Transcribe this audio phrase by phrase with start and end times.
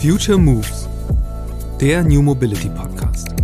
[0.00, 0.88] Future Moves,
[1.78, 3.34] der New Mobility Podcast.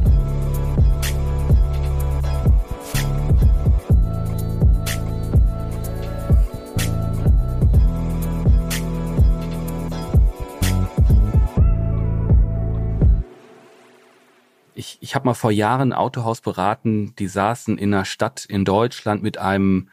[14.75, 18.65] Ich, ich habe mal vor Jahren ein Autohaus beraten, die saßen in einer Stadt in
[18.65, 19.91] Deutschland mit einem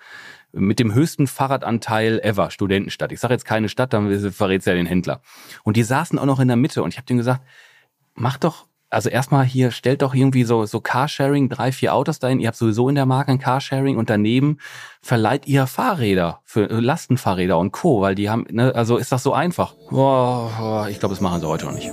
[0.54, 3.12] mit dem höchsten Fahrradanteil ever, Studentenstadt.
[3.12, 5.22] Ich sage jetzt keine Stadt, dann verrät's ja den Händler.
[5.64, 7.42] Und die saßen auch noch in der Mitte und ich habe denen gesagt,
[8.14, 12.40] mach doch, also erstmal hier, stellt doch irgendwie so, so Carsharing, drei, vier Autos dahin.
[12.40, 14.60] Ihr habt sowieso in der Marke ein Carsharing und daneben
[15.02, 19.24] verleiht ihr Fahrräder für äh, Lastenfahrräder und Co., weil die haben, ne, also ist das
[19.24, 19.74] so einfach.
[19.90, 21.92] Boah, ich glaube, das machen sie heute noch nicht.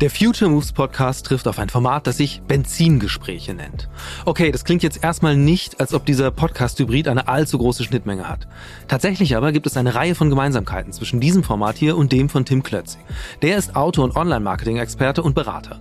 [0.00, 3.88] Der Future Moves Podcast trifft auf ein Format, das sich Benzingespräche nennt.
[4.24, 8.48] Okay, das klingt jetzt erstmal nicht, als ob dieser Podcast-Hybrid eine allzu große Schnittmenge hat.
[8.88, 12.44] Tatsächlich aber gibt es eine Reihe von Gemeinsamkeiten zwischen diesem Format hier und dem von
[12.44, 13.02] Tim Klötzing.
[13.42, 15.80] Der ist Auto- und Online-Marketing-Experte und Berater.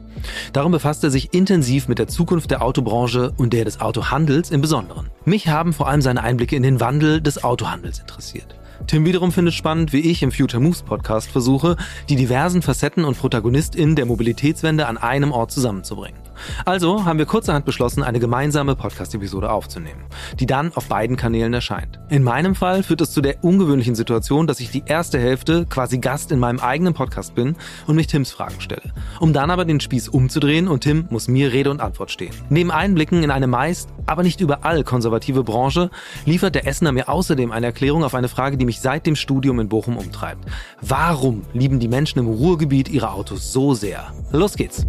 [0.54, 4.62] Darum befasst er sich intensiv mit der Zukunft der Autobranche und der des Autohandels im
[4.62, 5.10] Besonderen.
[5.26, 8.56] Mich haben vor allem seine Einblicke in den Wandel des Autohandels interessiert.
[8.88, 11.78] Tim wiederum findet spannend, wie ich im Future Moves Podcast versuche,
[12.10, 16.24] die diversen Facetten und ProtagonistInnen der Mobilitätswende an einem Ort zusammenzubringen.
[16.66, 20.04] Also haben wir kurzerhand beschlossen, eine gemeinsame Podcast-Episode aufzunehmen,
[20.40, 22.00] die dann auf beiden Kanälen erscheint.
[22.10, 26.00] In meinem Fall führt es zu der ungewöhnlichen Situation, dass ich die erste Hälfte quasi
[26.00, 27.56] Gast in meinem eigenen Podcast bin
[27.88, 31.54] und mich Tims Fragen stelle, um dann aber den Spieß umzudrehen und Tim muss mir
[31.54, 32.34] Rede und Antwort stehen.
[32.50, 35.90] Neben Einblicken in eine meist, aber nicht überall konservative Branche,
[36.26, 39.60] liefert der Essener mir außerdem eine Erklärung auf eine Frage, die mich seit dem Studium
[39.60, 40.46] in Bochum umtreibt.
[40.82, 44.14] Warum lieben die Menschen im Ruhrgebiet ihre Autos so sehr?
[44.32, 44.86] Los geht's!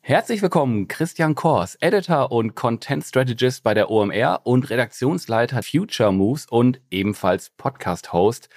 [0.00, 6.46] Herzlich willkommen, Christian Kors, Editor und Content Strategist bei der OMR und Redaktionsleiter Future Moves
[6.46, 8.48] und ebenfalls Podcast-Host.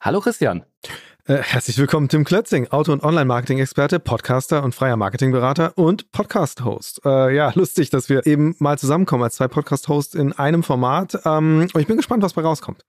[0.00, 0.64] Hallo Christian.
[1.26, 7.02] Äh, herzlich willkommen, Tim Klötzing, Auto- und Online-Marketing-Experte, Podcaster und freier Marketingberater und Podcast-Host.
[7.04, 11.20] Äh, ja, lustig, dass wir eben mal zusammenkommen als zwei Podcast-Hosts in einem Format.
[11.26, 12.86] Ähm, und ich bin gespannt, was bei rauskommt.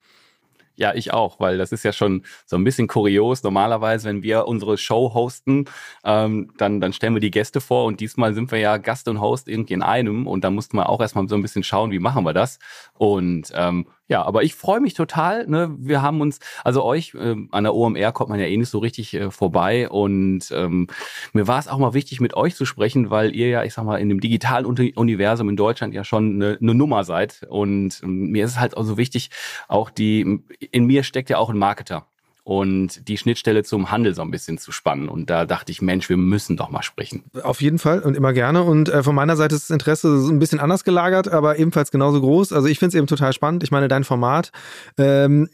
[0.75, 3.43] Ja, ich auch, weil das ist ja schon so ein bisschen kurios.
[3.43, 5.65] Normalerweise, wenn wir unsere Show hosten,
[6.05, 9.19] ähm, dann, dann stellen wir die Gäste vor und diesmal sind wir ja Gast und
[9.19, 11.99] Host irgendwie in einem und da mussten wir auch erstmal so ein bisschen schauen, wie
[11.99, 12.59] machen wir das.
[12.93, 15.47] Und ähm, ja, aber ich freue mich total.
[15.47, 15.73] Ne?
[15.79, 18.79] Wir haben uns, also euch äh, an der OMR kommt man ja eh nicht so
[18.79, 19.89] richtig äh, vorbei.
[19.89, 20.87] Und ähm,
[21.31, 23.85] mir war es auch mal wichtig, mit euch zu sprechen, weil ihr ja, ich sag
[23.85, 27.47] mal, in dem digitalen Universum in Deutschland ja schon eine, eine Nummer seid.
[27.49, 29.29] Und ähm, mir ist es halt auch so wichtig,
[29.69, 30.41] auch die,
[30.71, 32.10] in mir steckt ja auch ein Marketer
[32.43, 35.09] und die Schnittstelle zum Handel so ein bisschen zu spannen.
[35.09, 37.23] Und da dachte ich, Mensch, wir müssen doch mal sprechen.
[37.43, 38.63] Auf jeden Fall und immer gerne.
[38.63, 41.91] Und äh, von meiner Seite ist das Interesse so ein bisschen anders gelagert, aber ebenfalls
[41.91, 42.53] genauso groß.
[42.53, 43.63] Also ich finde es eben total spannend.
[43.63, 44.51] Ich meine, dein Format.
[44.97, 45.49] Ähm,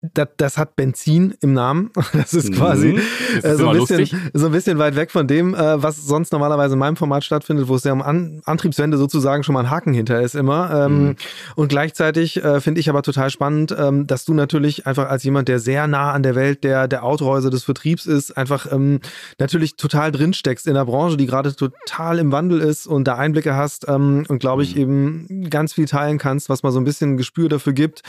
[0.00, 1.90] das, das hat Benzin im Namen.
[2.12, 3.00] Das ist quasi mhm.
[3.42, 6.04] das ist äh, so, ein bisschen, so ein bisschen weit weg von dem, äh, was
[6.04, 9.60] sonst normalerweise in meinem Format stattfindet, wo es ja um An Antriebswende sozusagen schon mal
[9.60, 10.86] ein Haken hinter ist immer.
[10.86, 11.16] Ähm, mhm.
[11.54, 15.48] Und gleichzeitig äh, finde ich aber total spannend, ähm, dass du natürlich einfach als jemand,
[15.48, 19.00] der sehr nah an der Welt der, der Autohäuser des Vertriebs ist, einfach ähm,
[19.38, 23.54] natürlich total drinsteckst in der Branche, die gerade total im Wandel ist und da Einblicke
[23.54, 24.80] hast ähm, und glaube ich mhm.
[24.80, 28.02] eben ganz viel teilen kannst, was mal so ein bisschen ein Gespür dafür gibt,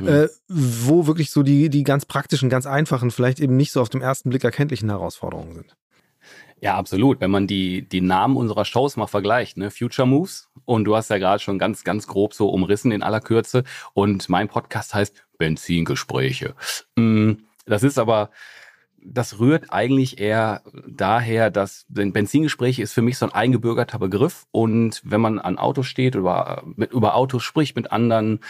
[0.00, 0.08] mhm.
[0.08, 3.90] äh, wo wirklich so die, die ganz praktischen, ganz einfachen, vielleicht eben nicht so auf
[3.90, 5.76] dem ersten Blick erkenntlichen Herausforderungen sind.
[6.60, 7.20] Ja, absolut.
[7.20, 9.70] Wenn man die, die Namen unserer Shows mal vergleicht, ne?
[9.70, 10.48] Future Moves.
[10.64, 13.64] Und du hast ja gerade schon ganz, ganz grob so umrissen in aller Kürze.
[13.92, 16.54] Und mein Podcast heißt Benzingespräche.
[16.96, 17.32] Mm,
[17.66, 18.30] das ist aber,
[19.04, 24.46] das rührt eigentlich eher daher, dass Benzingespräche ist für mich so ein eingebürgerter Begriff.
[24.50, 26.16] Und wenn man an Autos steht,
[26.76, 28.40] mit, über Autos spricht mit anderen,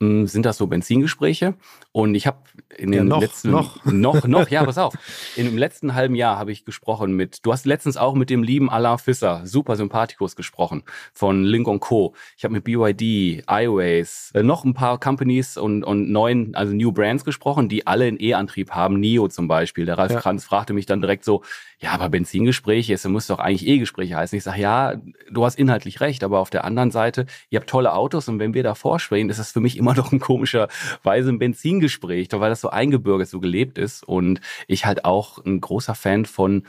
[0.00, 1.54] sind das so Benzingespräche.
[1.92, 2.38] Und ich habe
[2.76, 4.94] in den ja, noch, letzten noch noch noch ja, pass auf.
[5.36, 7.44] In dem letzten halben Jahr habe ich gesprochen mit.
[7.44, 12.14] Du hast letztens auch mit dem lieben Alain Fisser, super Sympathikus gesprochen von Link Co.
[12.38, 16.92] Ich habe mit BYD, iWays, äh, noch ein paar Companies und und neuen also New
[16.92, 19.00] Brands gesprochen, die alle einen E-Antrieb haben.
[19.00, 19.84] Nio zum Beispiel.
[19.84, 20.20] Der Ralf ja.
[20.20, 21.42] Kranz fragte mich dann direkt so:
[21.78, 24.38] Ja, aber Benzingespräche, es muss doch eigentlich E-Gespräche heißen.
[24.38, 24.94] Ich sage ja,
[25.30, 28.54] du hast inhaltlich recht, aber auf der anderen Seite, ihr habt tolle Autos und wenn
[28.54, 30.68] wir da vorsprechen, ist das für mich immer immer noch in komischer
[31.02, 34.02] Weise ein Benzingespräch, weil das so eingebürgert, so gelebt ist.
[34.04, 36.64] Und ich halt auch ein großer Fan von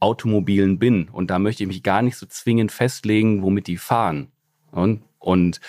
[0.00, 1.08] Automobilen bin.
[1.08, 4.30] Und da möchte ich mich gar nicht so zwingend festlegen, womit die fahren.
[4.70, 5.60] Und, und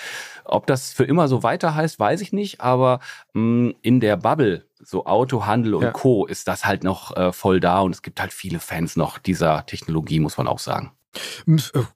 [0.46, 3.00] ob das für immer so weiter heißt, weiß ich nicht, aber
[3.34, 5.92] mh, mm, in der Bubble, so Autohandel und ja.
[5.92, 9.18] Co., ist das halt noch äh, voll da und es gibt halt viele Fans noch
[9.18, 10.92] dieser Technologie, muss man auch sagen.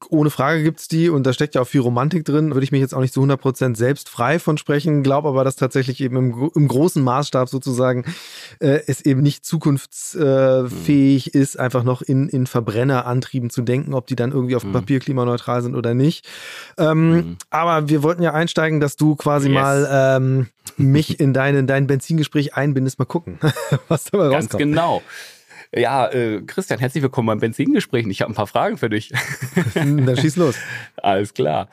[0.09, 2.53] Ohne Frage gibt's die und da steckt ja auch viel Romantik drin.
[2.53, 5.55] Würde ich mich jetzt auch nicht zu 100% selbst frei von sprechen, glaube aber, dass
[5.55, 8.05] tatsächlich eben im, im großen Maßstab sozusagen
[8.59, 11.39] äh, es eben nicht zukunftsfähig mhm.
[11.39, 14.75] ist, einfach noch in, in Verbrennerantrieben zu denken, ob die dann irgendwie auf dem mhm.
[14.75, 16.27] Papier klimaneutral sind oder nicht.
[16.77, 17.37] Ähm, mhm.
[17.51, 19.53] Aber wir wollten ja einsteigen, dass du quasi yes.
[19.53, 22.97] mal ähm, mich in, deine, dein Benzingespräch einbindest.
[22.97, 23.39] Mal gucken,
[23.87, 24.49] was dabei rauskommt.
[24.49, 25.01] Ganz genau.
[25.75, 28.05] Ja, äh, Christian, herzlich willkommen beim Benzingespräch.
[28.07, 29.11] Ich habe ein paar Fragen für dich.
[29.73, 30.55] Dann schieß los.
[30.97, 31.67] Alles klar.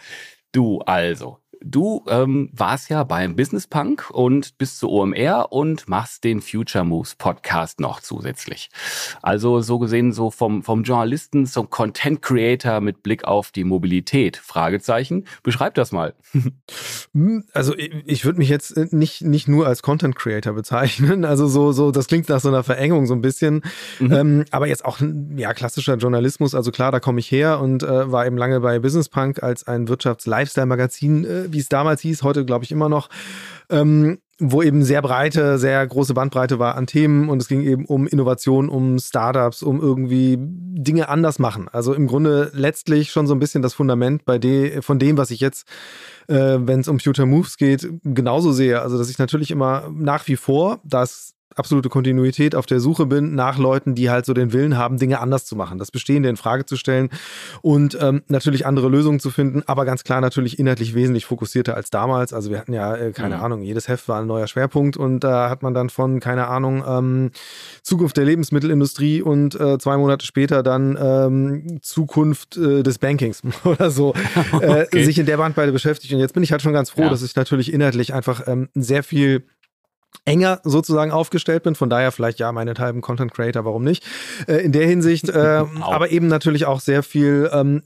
[0.52, 6.24] Du, also, du ähm, warst ja beim Business Punk und bist zu OMR und machst
[6.24, 8.70] den Future Moves Podcast noch zusätzlich.
[9.22, 14.36] Also so gesehen so vom, vom Journalisten zum Content Creator mit Blick auf die Mobilität.
[14.36, 15.26] Fragezeichen.
[15.42, 16.14] Beschreib das mal.
[17.12, 21.24] Hm, also ich, ich würde mich jetzt äh, nicht, nicht nur als Content Creator bezeichnen.
[21.24, 23.62] Also so, so, das klingt nach so einer Verengung so ein bisschen.
[23.98, 24.12] Mhm.
[24.12, 25.00] Ähm, aber jetzt auch
[25.36, 26.54] ja klassischer Journalismus.
[26.54, 29.66] Also klar, da komme ich her und äh, war eben lange bei Business Punk als
[29.66, 33.08] ein Wirtschafts-Lifestyle-Magazin äh, wie es damals hieß, heute glaube ich immer noch,
[33.70, 37.84] ähm, wo eben sehr breite, sehr große Bandbreite war an Themen und es ging eben
[37.84, 41.68] um Innovation, um Startups, um irgendwie Dinge anders machen.
[41.70, 45.30] Also im Grunde letztlich schon so ein bisschen das Fundament bei de, von dem, was
[45.30, 45.68] ich jetzt,
[46.28, 48.80] äh, wenn es um Future Moves geht, genauso sehe.
[48.80, 53.34] Also dass ich natürlich immer nach wie vor, das absolute Kontinuität auf der Suche bin
[53.34, 56.36] nach Leuten, die halt so den Willen haben, Dinge anders zu machen, das Bestehende in
[56.36, 57.10] Frage zu stellen
[57.62, 61.90] und ähm, natürlich andere Lösungen zu finden, aber ganz klar natürlich inhaltlich wesentlich fokussierter als
[61.90, 62.32] damals.
[62.32, 63.42] Also wir hatten ja, äh, keine mhm.
[63.42, 66.46] Ahnung, jedes Heft war ein neuer Schwerpunkt und da äh, hat man dann von, keine
[66.46, 67.30] Ahnung, ähm,
[67.82, 73.90] Zukunft der Lebensmittelindustrie und äh, zwei Monate später dann ähm, Zukunft äh, des Bankings oder
[73.90, 74.14] so
[74.60, 75.04] äh, okay.
[75.04, 76.12] sich in der Bandbreite beschäftigt.
[76.12, 77.10] Und jetzt bin ich halt schon ganz froh, ja.
[77.10, 79.44] dass ich natürlich inhaltlich einfach ähm, sehr viel
[80.24, 81.74] enger sozusagen aufgestellt bin.
[81.74, 84.04] Von daher vielleicht ja meinethalben Content Creator, warum nicht?
[84.46, 87.82] Äh, in der Hinsicht, äh, aber eben natürlich auch sehr viel ähm,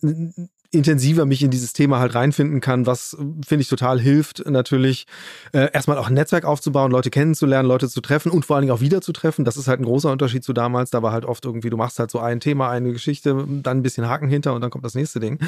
[0.74, 3.16] intensiver mich in dieses Thema halt reinfinden kann, was
[3.46, 5.06] finde ich total hilft, natürlich
[5.52, 8.76] äh, erstmal auch ein Netzwerk aufzubauen, Leute kennenzulernen, Leute zu treffen und vor allen Dingen
[8.76, 9.44] auch wieder zu treffen.
[9.44, 10.90] Das ist halt ein großer Unterschied zu damals.
[10.90, 13.82] Da war halt oft irgendwie, du machst halt so ein Thema, eine Geschichte, dann ein
[13.82, 15.38] bisschen Haken hinter und dann kommt das nächste Ding.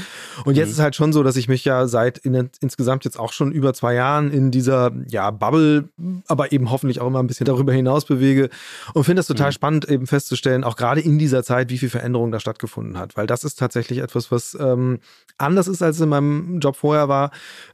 [0.44, 0.72] Und jetzt mhm.
[0.72, 3.74] ist halt schon so, dass ich mich ja seit in, insgesamt jetzt auch schon über
[3.74, 5.88] zwei Jahren in dieser ja Bubble,
[6.28, 8.48] aber eben hoffentlich auch immer ein bisschen darüber hinaus bewege
[8.94, 9.52] und finde es total mhm.
[9.52, 13.16] spannend, eben festzustellen, auch gerade in dieser Zeit, wie viel Veränderung da stattgefunden hat.
[13.16, 14.98] Weil das ist tatsächlich etwas, was ähm,
[15.38, 17.30] anders ist, als es in meinem Job vorher war.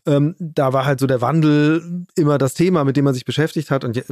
[0.07, 3.71] Ähm, da war halt so der Wandel immer das Thema, mit dem man sich beschäftigt
[3.71, 4.03] hat und,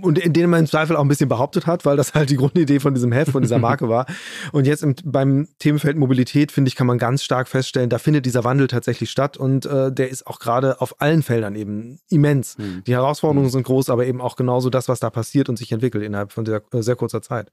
[0.00, 2.36] und in dem man im Zweifel auch ein bisschen behauptet hat, weil das halt die
[2.40, 4.06] Grundidee von diesem Heft, von dieser Marke war.
[4.52, 8.26] Und jetzt im, beim Themenfeld Mobilität, finde ich, kann man ganz stark feststellen, da findet
[8.26, 12.58] dieser Wandel tatsächlich statt und äh, der ist auch gerade auf allen Feldern eben immens.
[12.58, 12.82] Mhm.
[12.86, 13.52] Die Herausforderungen mhm.
[13.52, 16.44] sind groß, aber eben auch genauso das, was da passiert und sich entwickelt innerhalb von
[16.44, 17.50] sehr, sehr kurzer Zeit.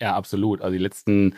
[0.00, 0.62] Ja, absolut.
[0.62, 1.34] Also die letzten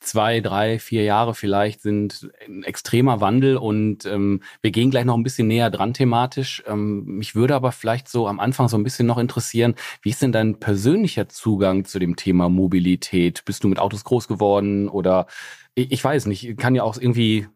[0.00, 5.16] zwei, drei, vier Jahre vielleicht sind ein extremer Wandel und ähm, wir gehen gleich noch
[5.16, 6.62] ein bisschen näher dran thematisch.
[6.66, 10.22] Ähm, mich würde aber vielleicht so am Anfang so ein bisschen noch interessieren, wie ist
[10.22, 13.44] denn dein persönlicher Zugang zu dem Thema Mobilität?
[13.44, 15.26] Bist du mit Autos groß geworden oder
[15.74, 17.48] ich, ich weiß nicht, kann ja auch irgendwie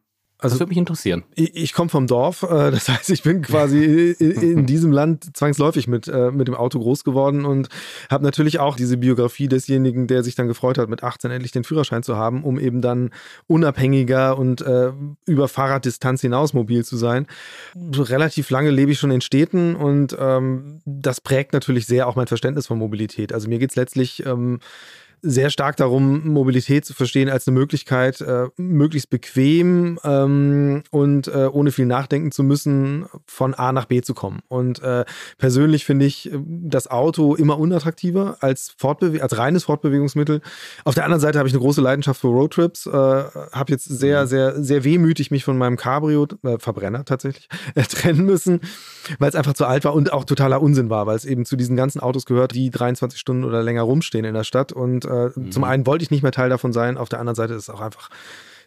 [0.44, 1.24] also, das würde mich interessieren.
[1.34, 5.36] Ich, ich komme vom Dorf, äh, das heißt, ich bin quasi in, in, diesem Land
[5.36, 7.68] zwangsläufig mit, äh, mit dem Auto groß geworden und
[8.10, 11.64] habe natürlich auch diese Biografie desjenigen, der sich dann gefreut hat, mit 18 endlich den
[11.64, 13.10] Führerschein zu haben, um eben dann
[13.46, 14.92] unabhängiger und äh,
[15.26, 17.26] über Fahrraddistanz hinaus mobil zu sein.
[17.74, 22.26] Relativ lange lebe ich schon in Städten und ähm, das prägt natürlich sehr auch mein
[22.26, 23.32] Verständnis von Mobilität.
[23.32, 24.60] Also mir geht es letztlich ähm,
[25.24, 31.48] sehr stark darum, Mobilität zu verstehen als eine Möglichkeit, äh, möglichst bequem ähm, und äh,
[31.50, 34.40] ohne viel nachdenken zu müssen, von A nach B zu kommen.
[34.48, 35.04] Und äh,
[35.38, 40.42] persönlich finde ich äh, das Auto immer unattraktiver als, Fortbewe als reines Fortbewegungsmittel.
[40.84, 44.24] Auf der anderen Seite habe ich eine große Leidenschaft für Roadtrips, äh, habe jetzt sehr,
[44.24, 44.26] mhm.
[44.26, 47.48] sehr, sehr wehmütig mich von meinem Cabrio, äh, Verbrenner tatsächlich,
[47.88, 48.60] trennen müssen,
[49.18, 51.56] weil es einfach zu alt war und auch totaler Unsinn war, weil es eben zu
[51.56, 55.30] diesen ganzen Autos gehört, die 23 Stunden oder länger rumstehen in der Stadt und äh,
[55.34, 55.52] mhm.
[55.52, 57.70] Zum einen wollte ich nicht mehr Teil davon sein, auf der anderen Seite ist es
[57.70, 58.10] auch einfach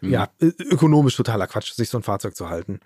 [0.00, 0.10] mhm.
[0.10, 2.80] ja, ökonomisch totaler Quatsch, sich so ein Fahrzeug zu halten.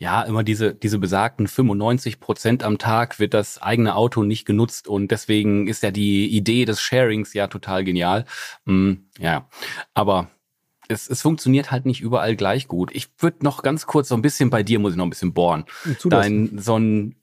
[0.00, 4.86] Ja, immer diese, diese besagten 95 Prozent am Tag wird das eigene Auto nicht genutzt
[4.86, 8.24] und deswegen ist ja die Idee des Sharings ja total genial.
[8.64, 9.48] Mhm, ja,
[9.94, 10.30] aber
[10.86, 12.90] es, es funktioniert halt nicht überall gleich gut.
[12.94, 15.34] Ich würde noch ganz kurz so ein bisschen bei dir, muss ich noch ein bisschen
[15.34, 15.64] bohren.
[16.04, 17.16] Dein, so ein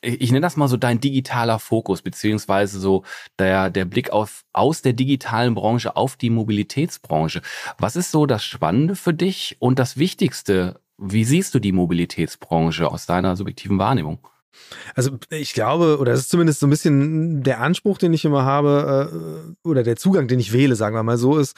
[0.00, 3.04] ich nenne das mal so dein digitaler Fokus, beziehungsweise so
[3.38, 7.42] der, der Blick auf, aus der digitalen Branche auf die Mobilitätsbranche.
[7.78, 10.80] Was ist so das Spannende für dich und das Wichtigste?
[10.98, 14.18] Wie siehst du die Mobilitätsbranche aus deiner subjektiven Wahrnehmung?
[14.94, 18.44] Also ich glaube, oder das ist zumindest so ein bisschen der Anspruch, den ich immer
[18.44, 21.56] habe, äh, oder der Zugang, den ich wähle, sagen wir mal so, ist,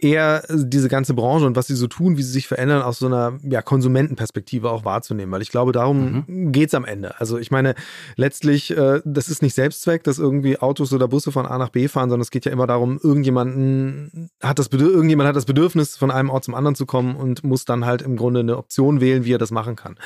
[0.00, 3.06] eher diese ganze Branche und was sie so tun, wie sie sich verändern, aus so
[3.06, 5.32] einer ja, Konsumentenperspektive auch wahrzunehmen.
[5.32, 6.52] Weil ich glaube, darum mhm.
[6.52, 7.18] geht's am Ende.
[7.20, 7.74] Also ich meine,
[8.16, 11.88] letztlich, äh, das ist nicht Selbstzweck, dass irgendwie Autos oder Busse von A nach B
[11.88, 16.10] fahren, sondern es geht ja immer darum, irgendjemanden hat das irgendjemand hat das Bedürfnis, von
[16.10, 19.24] einem Ort zum anderen zu kommen und muss dann halt im Grunde eine Option wählen,
[19.24, 19.96] wie er das machen kann.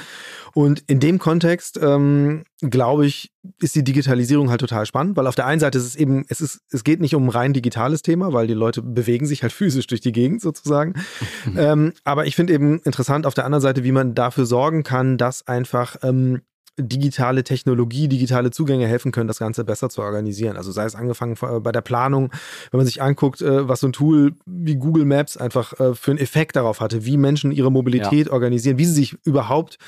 [0.54, 5.34] Und in dem Kontext, ähm, glaube ich, ist die Digitalisierung halt total spannend, weil auf
[5.34, 8.02] der einen Seite ist es eben, es ist, es geht nicht um ein rein digitales
[8.02, 10.94] Thema, weil die Leute bewegen sich halt physisch durch die Gegend sozusagen.
[11.56, 15.18] ähm, aber ich finde eben interessant auf der anderen Seite, wie man dafür sorgen kann,
[15.18, 16.42] dass einfach ähm,
[16.78, 20.56] digitale Technologie, digitale Zugänge helfen können, das Ganze besser zu organisieren.
[20.56, 22.30] Also sei es angefangen bei der Planung,
[22.70, 26.12] wenn man sich anguckt, äh, was so ein Tool wie Google Maps einfach äh, für
[26.12, 28.32] einen Effekt darauf hatte, wie Menschen ihre Mobilität ja.
[28.32, 29.78] organisieren, wie sie sich überhaupt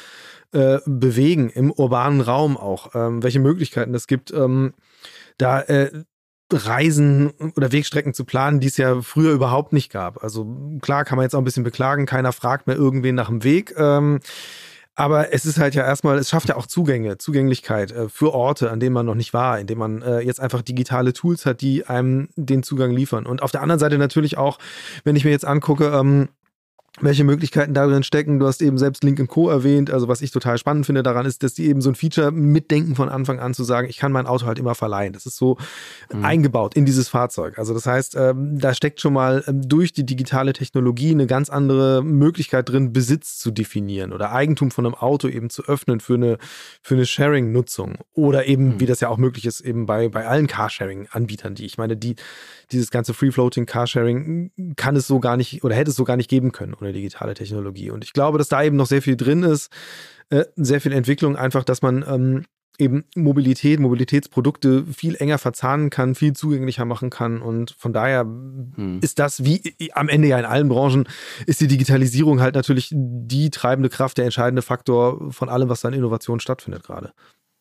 [0.55, 4.75] äh, bewegen im urbanen Raum auch, ähm, welche Möglichkeiten es gibt, ähm,
[5.37, 6.05] da äh,
[6.53, 10.23] Reisen oder Wegstrecken zu planen, die es ja früher überhaupt nicht gab.
[10.23, 10.47] Also
[10.81, 13.75] klar kann man jetzt auch ein bisschen beklagen, keiner fragt mehr irgendwen nach dem Weg.
[13.77, 14.21] Ähm,
[14.97, 18.71] aber es ist halt ja erstmal, es schafft ja auch Zugänge, Zugänglichkeit äh, für Orte,
[18.71, 21.87] an denen man noch nicht war, indem man äh, jetzt einfach digitale Tools hat, die
[21.87, 23.27] einem den Zugang liefern.
[23.27, 24.59] Und auf der anderen Seite natürlich auch,
[25.03, 26.29] wenn ich mir jetzt angucke, ähm,
[27.01, 28.39] welche Möglichkeiten darin stecken.
[28.39, 29.49] Du hast eben selbst Link Co.
[29.49, 29.91] erwähnt.
[29.91, 32.95] Also was ich total spannend finde daran ist, dass die eben so ein Feature mitdenken
[32.95, 35.13] von Anfang an zu sagen, ich kann mein Auto halt immer verleihen.
[35.13, 35.59] Das ist so
[36.13, 36.25] mhm.
[36.25, 37.59] eingebaut in dieses Fahrzeug.
[37.59, 41.51] Also das heißt, ähm, da steckt schon mal ähm, durch die digitale Technologie eine ganz
[41.51, 46.15] andere Möglichkeit drin, Besitz zu definieren oder Eigentum von einem Auto eben zu öffnen für
[46.15, 46.39] eine,
[46.81, 47.97] für eine Sharing-Nutzung.
[48.13, 48.81] Oder eben, mhm.
[48.81, 52.15] wie das ja auch möglich ist, eben bei, bei allen Carsharing-Anbietern, die ich meine, die,
[52.71, 56.31] dieses ganze Free-Floating Carsharing kann es so gar nicht oder hätte es so gar nicht
[56.31, 57.91] geben können ohne digitale Technologie.
[57.91, 59.71] Und ich glaube, dass da eben noch sehr viel drin ist,
[60.31, 62.45] äh, sehr viel Entwicklung, einfach, dass man ähm,
[62.79, 67.41] eben Mobilität, Mobilitätsprodukte viel enger verzahnen kann, viel zugänglicher machen kann.
[67.41, 68.99] Und von daher hm.
[69.01, 69.63] ist das, wie
[69.93, 71.09] am Ende ja in allen Branchen,
[71.47, 75.89] ist die Digitalisierung halt natürlich die treibende Kraft, der entscheidende Faktor von allem, was da
[75.89, 77.13] an Innovation stattfindet gerade.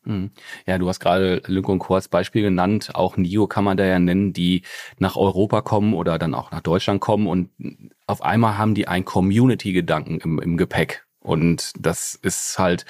[0.04, 0.30] Mhm.
[0.66, 1.94] Ja, du hast gerade Lynk und Co.
[1.94, 2.90] als Beispiel genannt.
[2.94, 4.62] Auch NIO kann man da ja nennen, die
[4.98, 7.50] nach Europa kommen oder dann auch nach Deutschland kommen und
[8.06, 11.04] auf einmal haben die ein Community-Gedanken im, im Gepäck.
[11.20, 12.84] Und das ist halt,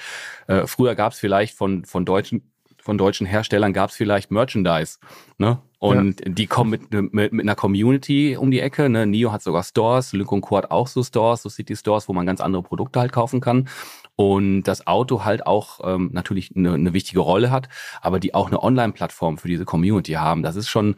[0.47, 2.51] äh, früher gab es vielleicht von, von deutschen
[2.85, 4.99] von deutschen Herstellern gab es vielleicht Merchandise,
[5.39, 5.59] ne?
[5.79, 6.31] Und ja.
[6.31, 8.89] die kommen mit, mit, mit einer Community um die Ecke.
[8.89, 9.05] Ne?
[9.05, 10.57] NIO hat sogar Stores, Lynk Co.
[10.57, 13.67] hat auch so Stores, so City Stores, wo man ganz andere Produkte halt kaufen kann
[14.15, 17.69] und das Auto halt auch ähm, natürlich eine, eine wichtige Rolle hat,
[18.01, 20.43] aber die auch eine Online-Plattform für diese Community haben.
[20.43, 20.95] Das ist schon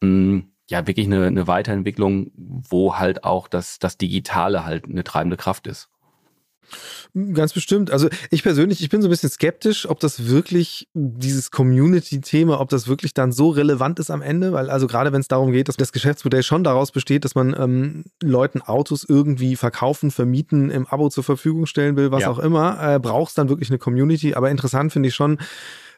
[0.00, 5.04] mh, mm, ja wirklich eine, eine Weiterentwicklung, wo halt auch das, das Digitale halt eine
[5.04, 5.88] treibende Kraft ist.
[7.32, 7.90] Ganz bestimmt.
[7.90, 12.68] Also ich persönlich, ich bin so ein bisschen skeptisch, ob das wirklich dieses Community-Thema, ob
[12.68, 15.68] das wirklich dann so relevant ist am Ende, weil also gerade wenn es darum geht,
[15.68, 20.86] dass das Geschäftsmodell schon daraus besteht, dass man ähm, Leuten Autos irgendwie verkaufen, vermieten, im
[20.86, 22.30] Abo zur Verfügung stellen will, was ja.
[22.30, 24.34] auch immer, äh, braucht es dann wirklich eine Community.
[24.34, 25.38] Aber interessant finde ich schon,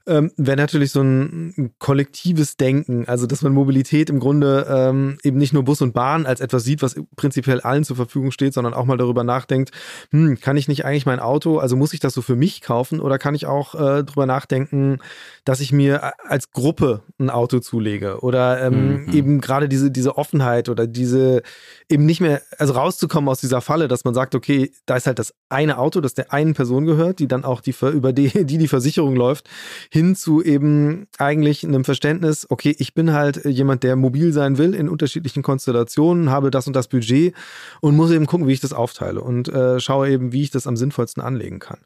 [0.06, 3.06] ähm, wäre natürlich so ein kollektives Denken.
[3.06, 6.64] Also, dass man Mobilität im Grunde ähm, eben nicht nur Bus und Bahn als etwas
[6.64, 9.70] sieht, was prinzipiell allen zur Verfügung steht, sondern auch mal darüber nachdenkt,
[10.10, 13.00] hm, kann ich nicht eigentlich mein Auto, also muss ich das so für mich kaufen
[13.00, 14.98] oder kann ich auch äh, darüber nachdenken,
[15.44, 19.12] dass ich mir als Gruppe ein Auto zulege oder ähm, mhm.
[19.12, 21.42] eben gerade diese, diese Offenheit oder diese
[21.88, 25.18] eben nicht mehr, also rauszukommen aus dieser Falle, dass man sagt, okay, da ist halt
[25.18, 28.58] das eine Auto, das der einen Person gehört, die dann auch die, über die, die
[28.58, 29.48] die Versicherung läuft,
[29.92, 34.74] hin zu eben eigentlich einem Verständnis, okay, ich bin halt jemand, der mobil sein will
[34.74, 37.34] in unterschiedlichen Konstellationen, habe das und das Budget
[37.80, 40.68] und muss eben gucken, wie ich das aufteile und äh, schaue eben, wie ich das
[40.68, 41.80] am sinnvollsten anlegen kann.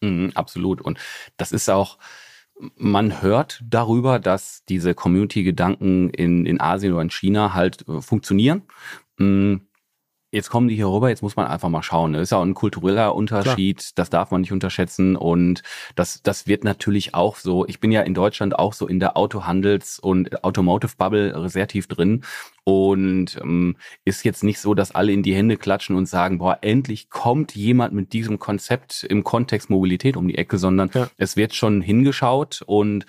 [0.00, 0.80] Mhm, absolut.
[0.80, 0.98] Und
[1.36, 1.98] das ist auch,
[2.76, 8.62] man hört darüber, dass diese Community-Gedanken in, in Asien oder in China halt äh, funktionieren.
[9.18, 9.62] Mhm
[10.30, 12.12] jetzt kommen die hier rüber, jetzt muss man einfach mal schauen.
[12.12, 13.92] Das ist ja auch ein kultureller Unterschied, Klar.
[13.94, 15.16] das darf man nicht unterschätzen.
[15.16, 15.62] Und
[15.94, 19.16] das, das wird natürlich auch so, ich bin ja in Deutschland auch so in der
[19.16, 22.24] Autohandels- und Automotive-Bubble sehr tief drin.
[22.64, 26.58] Und ähm, ist jetzt nicht so, dass alle in die Hände klatschen und sagen, boah,
[26.62, 31.08] endlich kommt jemand mit diesem Konzept im Kontext Mobilität um die Ecke, sondern ja.
[31.16, 33.06] es wird schon hingeschaut und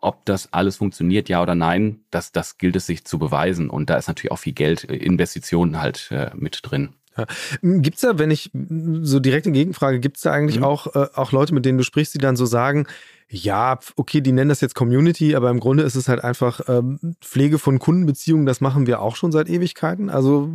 [0.00, 3.70] ob das alles funktioniert, ja oder nein, das, das gilt es sich zu beweisen.
[3.70, 6.90] Und da ist natürlich auch viel Geld, äh, Investitionen halt äh, mit drin.
[7.16, 7.26] Ja.
[7.62, 10.64] Gibt es da, wenn ich so direkt in Gegenfrage, gibt es da eigentlich mhm.
[10.64, 12.86] auch, äh, auch Leute, mit denen du sprichst, die dann so sagen,
[13.28, 17.16] ja, okay, die nennen das jetzt Community, aber im Grunde ist es halt einfach ähm,
[17.20, 20.08] Pflege von Kundenbeziehungen, das machen wir auch schon seit Ewigkeiten.
[20.08, 20.50] Also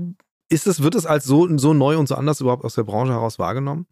[0.50, 3.14] ist es, wird es als so, so neu und so anders überhaupt aus der Branche
[3.14, 3.86] heraus wahrgenommen?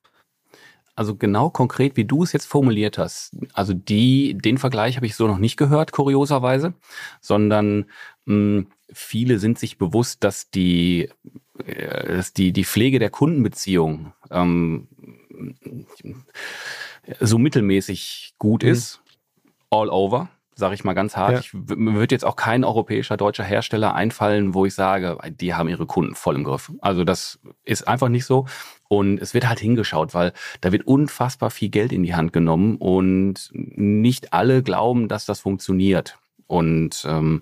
[0.95, 3.35] Also genau konkret, wie du es jetzt formuliert hast.
[3.53, 6.73] Also die, den Vergleich habe ich so noch nicht gehört, kurioserweise,
[7.21, 7.85] sondern
[8.25, 11.09] mh, hm, viele sind sich bewusst, dass die,
[11.65, 14.87] äh, dass die, die Pflege der Kundenbeziehung ähm,
[17.19, 18.69] so mittelmäßig gut mhm.
[18.69, 19.01] ist,
[19.69, 20.29] all over
[20.61, 21.31] sage ich mal ganz hart.
[21.31, 21.39] Ja.
[21.39, 25.67] Ich, mir wird jetzt auch kein europäischer, deutscher Hersteller einfallen, wo ich sage, die haben
[25.67, 26.71] ihre Kunden voll im Griff.
[26.81, 28.45] Also das ist einfach nicht so.
[28.91, 32.75] Und es wird halt hingeschaut, weil da wird unfassbar viel Geld in die Hand genommen
[32.75, 36.17] und nicht alle glauben, dass das funktioniert.
[36.45, 37.41] Und ähm,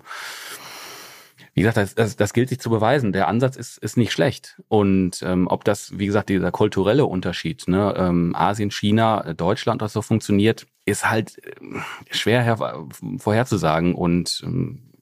[1.54, 3.10] wie gesagt, das, das, das gilt sich zu beweisen.
[3.10, 4.62] Der Ansatz ist, ist nicht schlecht.
[4.68, 9.92] Und ähm, ob das, wie gesagt, dieser kulturelle Unterschied, ne, ähm, Asien, China, Deutschland, das
[9.92, 11.80] so funktioniert, ist halt äh,
[12.12, 12.86] schwer her
[13.18, 13.96] vorherzusagen.
[13.96, 14.92] Und ähm,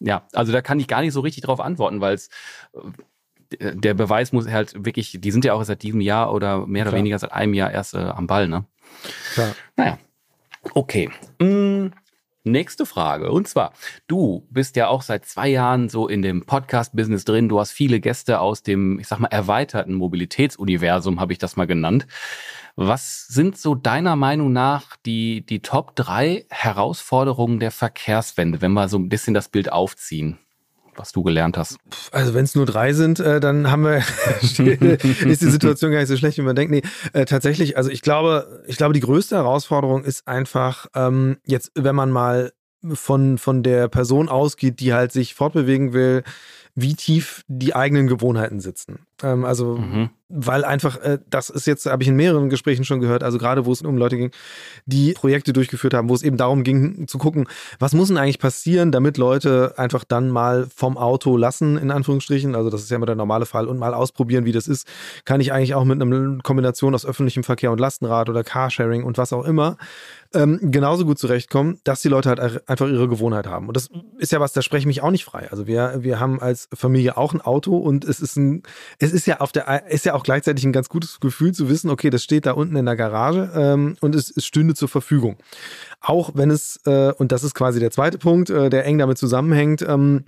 [0.00, 2.28] ja, also da kann ich gar nicht so richtig drauf antworten, weil es
[2.74, 2.80] äh,
[3.60, 6.92] der Beweis muss halt wirklich, die sind ja auch seit diesem Jahr oder mehr Klar.
[6.92, 8.64] oder weniger seit einem Jahr erst äh, am Ball, ne?
[9.34, 9.54] Klar.
[9.76, 9.98] Naja.
[10.74, 11.10] Okay.
[11.40, 11.88] Mm.
[12.46, 13.30] Nächste Frage.
[13.32, 13.72] Und zwar,
[14.06, 17.48] du bist ja auch seit zwei Jahren so in dem Podcast-Business drin.
[17.48, 21.66] Du hast viele Gäste aus dem, ich sag mal, erweiterten Mobilitätsuniversum, habe ich das mal
[21.66, 22.06] genannt.
[22.76, 28.88] Was sind so deiner Meinung nach die, die Top drei Herausforderungen der Verkehrswende, wenn wir
[28.88, 30.38] so ein bisschen das Bild aufziehen?
[30.96, 31.78] Was du gelernt hast?
[32.12, 33.98] Also wenn es nur drei sind, äh, dann haben wir
[34.42, 34.58] ist
[35.42, 36.70] die Situation gar nicht so schlecht, wie man denkt.
[36.70, 36.82] Nee,
[37.12, 41.94] äh, tatsächlich, also ich glaube, ich glaube, die größte Herausforderung ist einfach ähm, jetzt, wenn
[41.94, 42.52] man mal
[42.92, 46.22] von, von der Person ausgeht, die halt sich fortbewegen will,
[46.74, 49.06] wie tief die eigenen Gewohnheiten sitzen.
[49.24, 50.10] Ähm, also, mhm.
[50.28, 53.64] weil einfach, äh, das ist jetzt, habe ich in mehreren Gesprächen schon gehört, also gerade
[53.64, 54.30] wo es um Leute ging,
[54.84, 57.46] die Projekte durchgeführt haben, wo es eben darum ging, zu gucken,
[57.78, 62.54] was muss denn eigentlich passieren, damit Leute einfach dann mal vom Auto lassen, in Anführungsstrichen.
[62.54, 64.86] Also, das ist ja immer der normale Fall und mal ausprobieren, wie das ist.
[65.24, 69.16] Kann ich eigentlich auch mit einer Kombination aus öffentlichem Verkehr und Lastenrad oder Carsharing und
[69.16, 69.78] was auch immer
[70.34, 73.68] ähm, genauso gut zurechtkommen, dass die Leute halt einfach ihre Gewohnheit haben.
[73.68, 73.88] Und das
[74.18, 75.48] ist ja was, da spreche ich mich auch nicht frei.
[75.50, 78.62] Also wir, wir haben als Familie auch ein Auto und es ist ein,
[78.98, 81.88] es ist ja auf der, ist ja auch gleichzeitig ein ganz gutes Gefühl zu wissen,
[81.88, 85.36] okay, das steht da unten in der Garage ähm, und es, es stünde zur Verfügung.
[86.00, 89.16] Auch wenn es, äh, und das ist quasi der zweite Punkt, äh, der eng damit
[89.16, 90.24] zusammenhängt, ähm,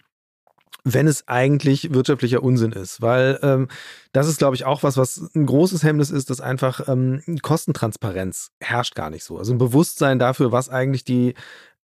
[0.84, 3.02] wenn es eigentlich wirtschaftlicher Unsinn ist.
[3.02, 3.68] Weil ähm,
[4.12, 8.52] das ist, glaube ich, auch was, was ein großes Hemmnis ist, dass einfach ähm, Kostentransparenz
[8.60, 9.36] herrscht gar nicht so.
[9.36, 11.34] Also ein Bewusstsein dafür, was eigentlich die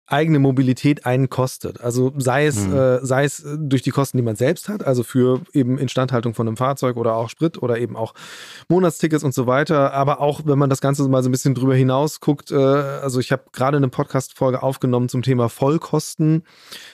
[0.08, 1.80] eigene Mobilität einen kostet.
[1.82, 2.74] Also sei es, mhm.
[2.74, 6.48] äh, sei es durch die Kosten, die man selbst hat, also für eben Instandhaltung von
[6.48, 8.14] einem Fahrzeug oder auch Sprit oder eben auch
[8.68, 9.92] Monatstickets und so weiter.
[9.92, 13.20] Aber auch, wenn man das Ganze mal so ein bisschen drüber hinaus guckt, äh, also
[13.20, 16.42] ich habe gerade eine Podcast-Folge aufgenommen zum Thema Vollkosten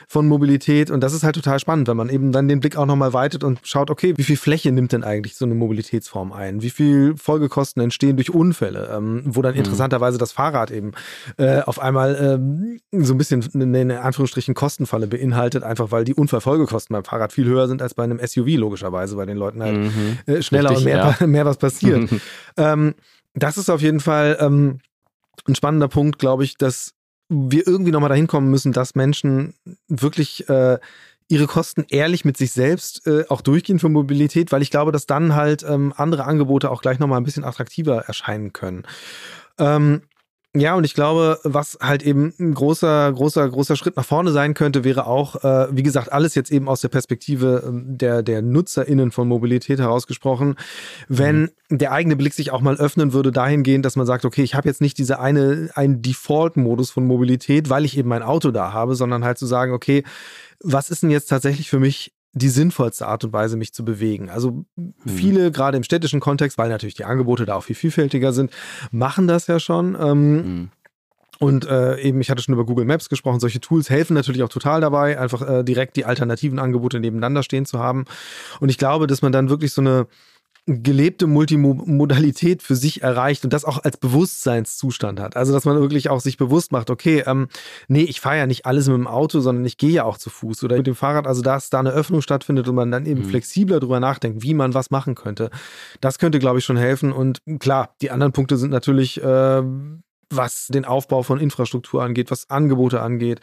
[0.08, 2.86] von Mobilität und das ist halt total spannend, wenn man eben dann den Blick auch
[2.86, 6.62] nochmal weitet und schaut, okay, wie viel Fläche nimmt denn eigentlich so eine Mobilitätsform ein?
[6.62, 9.60] Wie viel Folgekosten entstehen durch Unfälle, ähm, wo dann mhm.
[9.60, 10.92] interessanterweise das Fahrrad eben
[11.36, 16.14] äh, auf einmal ähm, so ein bisschen eine, in Anführungsstrichen Kostenfalle beinhaltet, einfach weil die
[16.14, 19.76] Unfallfolgekosten beim Fahrrad viel höher sind als bei einem SUV, logischerweise, bei den Leuten halt
[19.76, 20.18] mhm.
[20.26, 21.26] äh, schneller Richtig, und mehr, ja.
[21.26, 22.10] mehr was passiert.
[22.56, 22.94] ähm,
[23.34, 24.80] das ist auf jeden Fall ähm,
[25.46, 26.94] ein spannender Punkt, glaube ich, dass
[27.28, 29.54] wir irgendwie nochmal dahin kommen müssen, dass Menschen
[29.88, 30.78] wirklich äh,
[31.28, 35.06] ihre Kosten ehrlich mit sich selbst äh, auch durchgehen für Mobilität, weil ich glaube, dass
[35.06, 38.84] dann halt ähm, andere Angebote auch gleich nochmal ein bisschen attraktiver erscheinen können.
[39.58, 40.02] Ähm,
[40.56, 44.54] ja, und ich glaube, was halt eben ein großer, großer, großer Schritt nach vorne sein
[44.54, 48.40] könnte, wäre auch, äh, wie gesagt, alles jetzt eben aus der Perspektive ähm, der, der
[48.40, 50.54] NutzerInnen von Mobilität herausgesprochen,
[51.08, 51.78] wenn mhm.
[51.78, 54.68] der eigene Blick sich auch mal öffnen würde dahingehend, dass man sagt, okay, ich habe
[54.68, 58.94] jetzt nicht diese eine, einen Default-Modus von Mobilität, weil ich eben mein Auto da habe,
[58.94, 60.04] sondern halt zu sagen, okay,
[60.62, 64.28] was ist denn jetzt tatsächlich für mich die sinnvollste Art und Weise, mich zu bewegen.
[64.28, 64.94] Also mhm.
[65.06, 68.50] viele, gerade im städtischen Kontext, weil natürlich die Angebote da auch viel vielfältiger sind,
[68.90, 69.96] machen das ja schon.
[69.98, 70.70] Ähm, mhm.
[71.38, 74.48] Und äh, eben, ich hatte schon über Google Maps gesprochen, solche Tools helfen natürlich auch
[74.48, 78.04] total dabei, einfach äh, direkt die alternativen Angebote nebeneinander stehen zu haben.
[78.60, 80.06] Und ich glaube, dass man dann wirklich so eine
[80.66, 85.36] gelebte Multimodalität für sich erreicht und das auch als Bewusstseinszustand hat.
[85.36, 87.48] Also, dass man wirklich auch sich bewusst macht, okay, ähm,
[87.88, 90.30] nee, ich fahre ja nicht alles mit dem Auto, sondern ich gehe ja auch zu
[90.30, 91.26] Fuß oder mit dem Fahrrad.
[91.26, 93.28] Also, dass da eine Öffnung stattfindet und man dann eben mhm.
[93.28, 95.50] flexibler drüber nachdenkt, wie man was machen könnte.
[96.00, 97.12] Das könnte, glaube ich, schon helfen.
[97.12, 99.62] Und klar, die anderen Punkte sind natürlich äh,
[100.30, 103.40] was den Aufbau von Infrastruktur angeht, was Angebote angeht,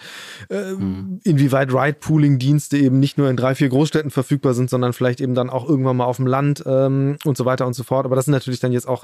[0.50, 1.20] äh, mhm.
[1.24, 5.50] inwieweit Ride-Pooling-Dienste eben nicht nur in drei, vier Großstädten verfügbar sind, sondern vielleicht eben dann
[5.50, 8.06] auch irgendwann mal auf dem Land ähm, und so weiter und so fort.
[8.06, 9.04] Aber das sind natürlich dann jetzt auch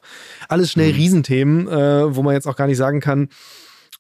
[0.50, 0.98] alles schnell mhm.
[0.98, 3.30] Riesenthemen, äh, wo man jetzt auch gar nicht sagen kann,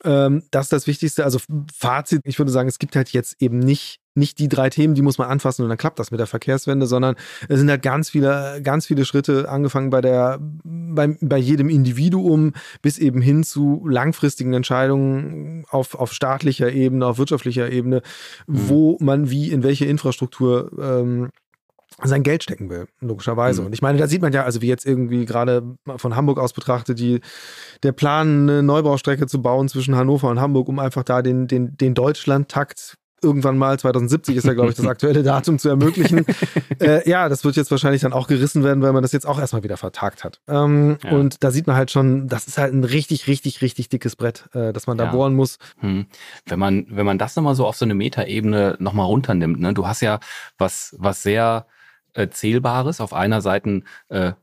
[0.03, 1.23] Ähm, das ist das Wichtigste.
[1.23, 1.39] Also
[1.73, 5.01] Fazit, ich würde sagen, es gibt halt jetzt eben nicht nicht die drei Themen, die
[5.01, 7.15] muss man anfassen und dann klappt das mit der Verkehrswende, sondern
[7.47, 12.53] es sind halt ganz viele, ganz viele Schritte, angefangen bei der, bei, bei jedem Individuum
[12.81, 18.01] bis eben hin zu langfristigen Entscheidungen auf, auf staatlicher Ebene, auf wirtschaftlicher Ebene,
[18.47, 18.69] mhm.
[18.69, 21.29] wo man wie in welche Infrastruktur ähm,
[22.03, 23.61] sein Geld stecken will, logischerweise.
[23.61, 23.67] Mhm.
[23.67, 25.63] Und ich meine, da sieht man ja, also wie jetzt irgendwie gerade
[25.97, 27.21] von Hamburg aus betrachtet, die,
[27.83, 31.75] der Plan, eine Neubaustrecke zu bauen zwischen Hannover und Hamburg, um einfach da den, den,
[31.75, 36.25] den Deutschlandtakt irgendwann mal, 2070 ist ja, glaube ich, das aktuelle Datum zu ermöglichen.
[36.79, 39.39] äh, ja, das wird jetzt wahrscheinlich dann auch gerissen werden, weil man das jetzt auch
[39.39, 40.39] erstmal wieder vertagt hat.
[40.47, 41.11] Ähm, ja.
[41.11, 44.47] Und da sieht man halt schon, das ist halt ein richtig, richtig, richtig dickes Brett,
[44.53, 45.11] äh, das man da ja.
[45.11, 45.57] bohren muss.
[45.79, 46.05] Hm.
[46.45, 49.73] Wenn man, wenn man das nochmal so auf so eine Metaebene nochmal runternimmt, ne?
[49.73, 50.19] du hast ja
[50.57, 51.65] was, was sehr
[52.25, 53.01] Zählbares.
[53.01, 54.33] Auf einer Seite äh,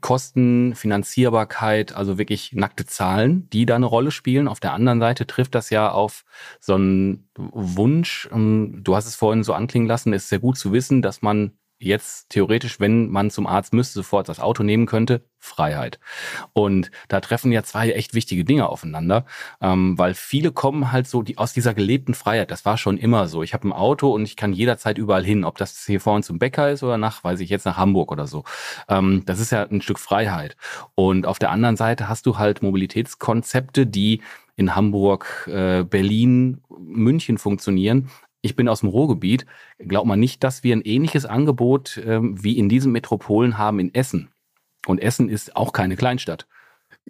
[0.00, 4.48] Kosten, Finanzierbarkeit, also wirklich nackte Zahlen, die da eine Rolle spielen.
[4.48, 6.24] Auf der anderen Seite trifft das ja auf
[6.58, 8.28] so einen Wunsch.
[8.32, 11.20] Ähm, du hast es vorhin so anklingen lassen, es ist sehr gut zu wissen, dass
[11.20, 16.00] man jetzt theoretisch, wenn man zum Arzt müsste, sofort das Auto nehmen könnte, Freiheit.
[16.52, 19.24] Und da treffen ja zwei echt wichtige Dinge aufeinander,
[19.60, 22.50] ähm, weil viele kommen halt so die, aus dieser gelebten Freiheit.
[22.50, 23.42] Das war schon immer so.
[23.42, 26.38] Ich habe ein Auto und ich kann jederzeit überall hin, ob das hier vorne zum
[26.38, 28.44] Bäcker ist oder nach, weiß ich jetzt nach Hamburg oder so.
[28.88, 30.56] Ähm, das ist ja ein Stück Freiheit.
[30.96, 34.22] Und auf der anderen Seite hast du halt Mobilitätskonzepte, die
[34.56, 39.46] in Hamburg, äh, Berlin, München funktionieren, ich bin aus dem Ruhrgebiet,
[39.78, 43.94] glaubt man nicht, dass wir ein ähnliches Angebot ähm, wie in diesen Metropolen haben in
[43.94, 44.30] Essen.
[44.86, 46.46] Und Essen ist auch keine Kleinstadt.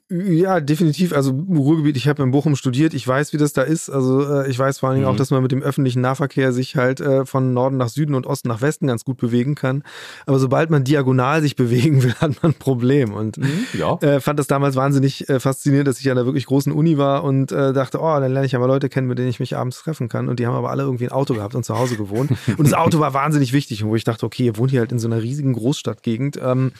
[0.08, 1.12] Ja, definitiv.
[1.12, 3.90] Also Ruhrgebiet, ich habe in Bochum studiert, ich weiß, wie das da ist.
[3.90, 5.14] Also äh, ich weiß vor allen Dingen mhm.
[5.14, 8.26] auch, dass man mit dem öffentlichen Nahverkehr sich halt äh, von Norden nach Süden und
[8.26, 9.82] Osten nach Westen ganz gut bewegen kann.
[10.26, 13.12] Aber sobald man diagonal sich bewegen will, hat man ein Problem.
[13.12, 13.96] Und mhm, ja.
[14.00, 17.24] äh, fand das damals wahnsinnig äh, faszinierend, dass ich an einer wirklich großen Uni war
[17.24, 19.56] und äh, dachte, oh, dann lerne ich ja mal Leute kennen, mit denen ich mich
[19.56, 20.28] abends treffen kann.
[20.28, 22.30] Und die haben aber alle irgendwie ein Auto gehabt und zu Hause gewohnt.
[22.56, 24.98] und das Auto war wahnsinnig wichtig, wo ich dachte, okay, ihr wohnt hier halt in
[24.98, 26.38] so einer riesigen Großstadtgegend.
[26.42, 26.72] Ähm,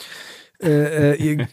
[0.61, 1.47] äh, äh, ihr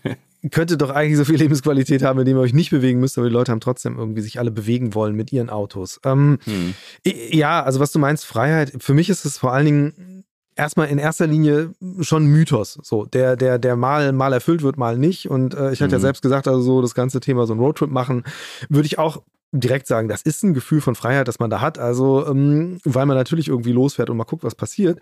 [0.50, 3.32] könnte doch eigentlich so viel Lebensqualität haben, indem ihr euch nicht bewegen müsst, aber die
[3.32, 6.00] Leute haben trotzdem irgendwie sich alle bewegen wollen mit ihren Autos.
[6.04, 6.74] Ähm, hm.
[7.04, 10.24] Ja, also was du meinst, Freiheit, für mich ist es vor allen Dingen
[10.56, 14.98] erstmal in erster Linie schon Mythos, so der der der mal mal erfüllt wird, mal
[14.98, 15.30] nicht.
[15.30, 16.00] Und äh, ich hatte mhm.
[16.00, 18.24] ja selbst gesagt, also so das ganze Thema so ein Roadtrip machen,
[18.68, 19.22] würde ich auch
[19.60, 21.78] direkt sagen, das ist ein Gefühl von Freiheit, das man da hat.
[21.78, 25.00] Also, ähm, weil man natürlich irgendwie losfährt und mal guckt, was passiert.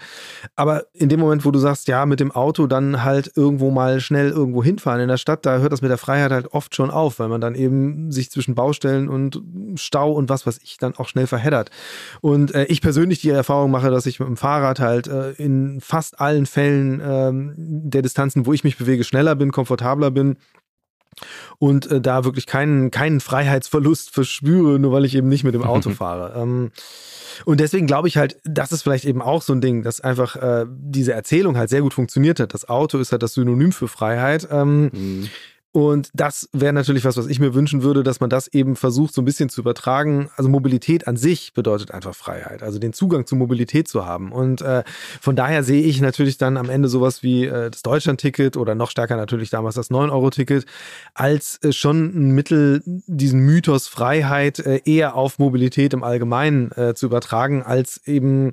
[0.57, 4.01] Aber in dem Moment, wo du sagst, ja, mit dem Auto dann halt irgendwo mal
[4.01, 6.90] schnell irgendwo hinfahren in der Stadt, da hört das mit der Freiheit halt oft schon
[6.90, 9.43] auf, weil man dann eben sich zwischen Baustellen und
[9.77, 11.71] Stau und was weiß ich dann auch schnell verheddert.
[12.21, 15.81] Und äh, ich persönlich die Erfahrung mache, dass ich mit dem Fahrrad halt äh, in
[15.81, 17.33] fast allen Fällen äh,
[17.90, 20.37] der Distanzen, wo ich mich bewege, schneller bin, komfortabler bin
[21.59, 25.64] und äh, da wirklich keinen, keinen Freiheitsverlust verspüre, nur weil ich eben nicht mit dem
[25.64, 26.40] Auto fahre.
[26.40, 26.70] Ähm,
[27.44, 30.37] und deswegen glaube ich halt, das ist vielleicht eben auch so ein Ding, dass einfach
[30.37, 32.55] äh, diese Erzählung halt sehr gut funktioniert hat.
[32.55, 34.48] Das Auto ist halt das Synonym für Freiheit.
[34.50, 35.31] Ähm, mhm.
[35.74, 39.12] Und das wäre natürlich was, was ich mir wünschen würde, dass man das eben versucht,
[39.12, 40.30] so ein bisschen zu übertragen.
[40.37, 44.30] Also Mobilität an sich bedeutet einfach Freiheit, also den Zugang zu Mobilität zu haben.
[44.30, 44.84] Und äh,
[45.20, 48.88] von daher sehe ich natürlich dann am Ende sowas wie äh, das Deutschland-Ticket oder noch
[48.88, 50.64] stärker natürlich damals das 9-Euro-Ticket
[51.12, 56.94] als äh, schon ein Mittel, diesen Mythos Freiheit äh, eher auf Mobilität im Allgemeinen äh,
[56.94, 58.52] zu übertragen, als eben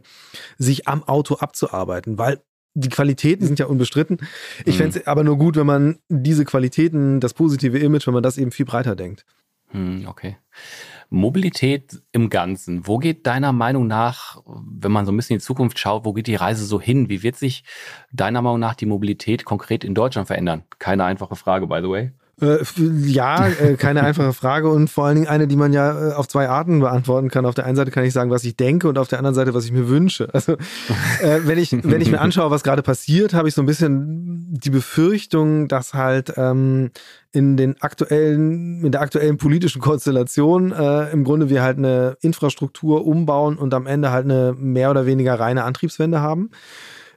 [0.58, 2.18] sich am Auto abzuarbeiten.
[2.18, 2.40] Weil
[2.74, 4.20] die Qualitäten sind ja unbestritten.
[4.66, 4.80] Ich mhm.
[4.80, 8.38] fände es aber nur gut, wenn man diese Qualitäten, das positive Image, wenn man das
[8.38, 9.26] eben viel breiter denkt.
[9.74, 10.38] Mhm, okay.
[11.10, 12.88] Mobilität im Ganzen.
[12.88, 16.14] Wo geht deiner Meinung nach, wenn man so ein bisschen in die Zukunft schaut, wo
[16.14, 17.10] geht die Reise so hin?
[17.10, 17.64] Wie wird sich
[18.14, 20.64] deiner Meinung nach die Mobilität konkret in Deutschland verändern?
[20.80, 22.12] Keine einfache Frage, by the way.
[22.42, 22.64] Äh,
[23.06, 26.28] ja, äh, keine einfache Frage und vor allen Dingen eine, die man ja äh, auf
[26.28, 27.46] zwei Arten beantworten kann.
[27.46, 29.54] Auf der einen Seite kann ich sagen, was ich denke und auf der anderen Seite,
[29.54, 30.30] was ich mir wünsche.
[30.34, 30.58] Also
[31.22, 34.72] wenn ich wenn ich mir anschaue, was gerade passiert, habe ich so ein bisschen die
[34.72, 36.92] Befürchtung, dass halt ähm,
[37.32, 43.58] in den aktuellen in der aktuellen politischen Konstellation im Grunde wir halt eine Infrastruktur umbauen
[43.58, 46.50] und am Ende halt eine mehr oder weniger reine Antriebswende haben.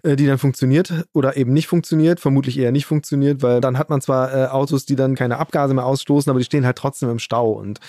[0.04, 3.88] Äh, die dann funktioniert oder eben nicht funktioniert, vermutlich eher nicht funktioniert, weil dann hat
[3.88, 7.08] man zwar äh, Autos, die dann keine Abgase mehr ausstoßen, aber die stehen halt trotzdem
[7.08, 7.52] im Stau.
[7.52, 7.80] Und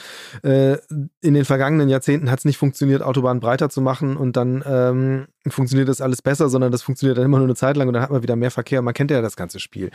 [0.42, 0.78] äh,
[1.22, 5.28] in den vergangenen Jahrzehnten hat es nicht funktioniert, Autobahnen breiter zu machen und dann ähm,
[5.52, 8.04] funktioniert das alles besser, sondern das funktioniert dann immer nur eine Zeit lang und dann
[8.04, 8.82] hat man wieder mehr Verkehr.
[8.82, 9.92] Man kennt ja das ganze Spiel.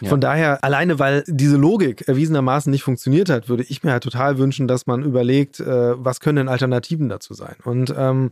[0.00, 0.08] Ja.
[0.08, 4.38] Von daher, alleine weil diese Logik erwiesenermaßen nicht funktioniert hat, würde ich mir halt total
[4.38, 5.64] wünschen, dass man überlegt, äh,
[5.96, 7.56] was können denn Alternativen dazu sein?
[7.64, 8.30] Und ähm,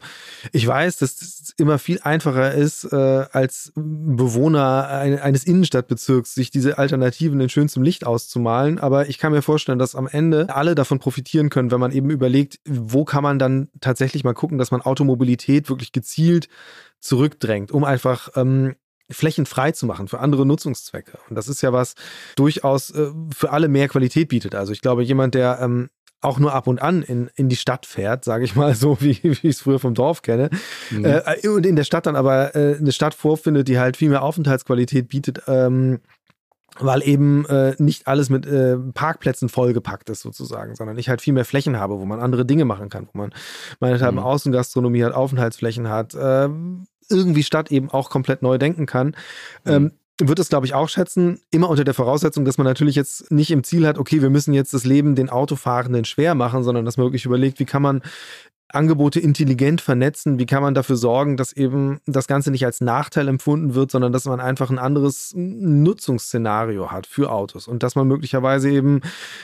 [0.53, 2.97] ich weiß, dass es immer viel einfacher ist, äh,
[3.33, 8.79] als Bewohner ein, eines Innenstadtbezirks sich diese Alternativen in schönstem Licht auszumalen.
[8.79, 12.11] Aber ich kann mir vorstellen, dass am Ende alle davon profitieren können, wenn man eben
[12.11, 16.49] überlegt, wo kann man dann tatsächlich mal gucken, dass man Automobilität wirklich gezielt
[17.01, 18.75] zurückdrängt, um einfach ähm,
[19.11, 21.19] Flächen frei zu machen für andere Nutzungszwecke.
[21.29, 21.95] Und das ist ja was
[22.37, 24.55] durchaus äh, für alle mehr Qualität bietet.
[24.55, 25.89] Also ich glaube, jemand, der ähm,
[26.21, 29.19] auch nur ab und an in, in die Stadt fährt, sage ich mal so, wie,
[29.23, 30.51] wie ich es früher vom Dorf kenne,
[30.91, 31.05] mhm.
[31.05, 34.23] äh, und in der Stadt dann aber äh, eine Stadt vorfindet, die halt viel mehr
[34.23, 36.01] Aufenthaltsqualität bietet, ähm,
[36.79, 41.33] weil eben äh, nicht alles mit äh, Parkplätzen vollgepackt ist sozusagen, sondern ich halt viel
[41.33, 43.33] mehr Flächen habe, wo man andere Dinge machen kann, wo man
[43.81, 44.27] meinethalben mhm.
[44.27, 46.49] Außengastronomie hat, Aufenthaltsflächen hat, äh,
[47.11, 49.09] irgendwie Stadt eben auch komplett neu denken kann.
[49.65, 49.73] Mhm.
[49.73, 53.31] Ähm, wird es, glaube ich, auch schätzen, immer unter der Voraussetzung, dass man natürlich jetzt
[53.31, 56.85] nicht im Ziel hat, okay, wir müssen jetzt das Leben den Autofahrenden schwer machen, sondern
[56.85, 58.03] dass man wirklich überlegt, wie kann man
[58.71, 60.39] Angebote intelligent vernetzen?
[60.39, 64.13] Wie kann man dafür sorgen, dass eben das Ganze nicht als Nachteil empfunden wird, sondern
[64.13, 69.01] dass man einfach ein anderes Nutzungsszenario hat für Autos und dass man möglicherweise eben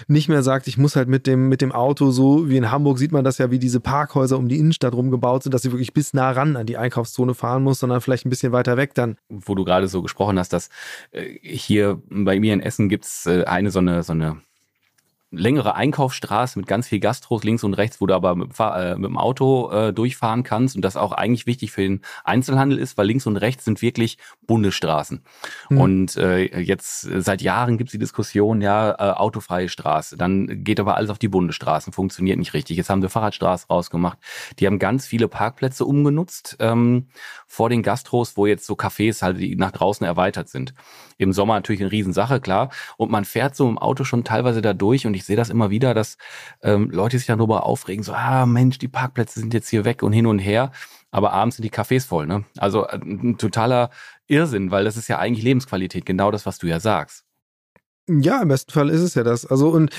[0.08, 2.98] nicht mehr sagt, ich muss halt mit dem, mit dem Auto so, wie in Hamburg
[2.98, 5.94] sieht man das ja, wie diese Parkhäuser um die Innenstadt rumgebaut sind, dass sie wirklich
[5.94, 9.16] bis nah ran an die Einkaufszone fahren muss, sondern vielleicht ein bisschen weiter weg dann.
[9.28, 10.68] Wo du gerade so gesprochen hast, dass
[11.12, 14.40] äh, hier bei mir in Essen gibt's äh, eine so eine, so eine
[15.36, 19.10] längere Einkaufsstraße mit ganz viel Gastros links und rechts, wo du aber mit, äh, mit
[19.10, 23.06] dem Auto äh, durchfahren kannst und das auch eigentlich wichtig für den Einzelhandel ist, weil
[23.06, 25.22] links und rechts sind wirklich Bundesstraßen.
[25.70, 25.80] Mhm.
[25.80, 30.16] Und äh, jetzt seit Jahren gibt es die Diskussion, ja, äh, autofreie Straße.
[30.16, 32.76] Dann geht aber alles auf die Bundesstraßen, funktioniert nicht richtig.
[32.76, 34.18] Jetzt haben sie Fahrradstraße rausgemacht.
[34.58, 37.08] Die haben ganz viele Parkplätze umgenutzt ähm,
[37.46, 40.74] vor den Gastros, wo jetzt so Cafés halt die nach draußen erweitert sind.
[41.18, 42.70] Im Sommer natürlich eine Riesensache, klar.
[42.96, 45.70] Und man fährt so im Auto schon teilweise da durch und ich sehe das immer
[45.70, 46.16] wieder, dass
[46.62, 50.12] ähm, Leute sich darüber aufregen, so, ah Mensch, die Parkplätze sind jetzt hier weg und
[50.12, 50.72] hin und her.
[51.10, 52.44] Aber abends sind die Cafés voll, ne?
[52.58, 53.90] Also äh, ein totaler
[54.26, 57.24] Irrsinn, weil das ist ja eigentlich Lebensqualität, genau das, was du ja sagst.
[58.08, 59.46] Ja, im besten Fall ist es ja das.
[59.46, 59.90] Also, und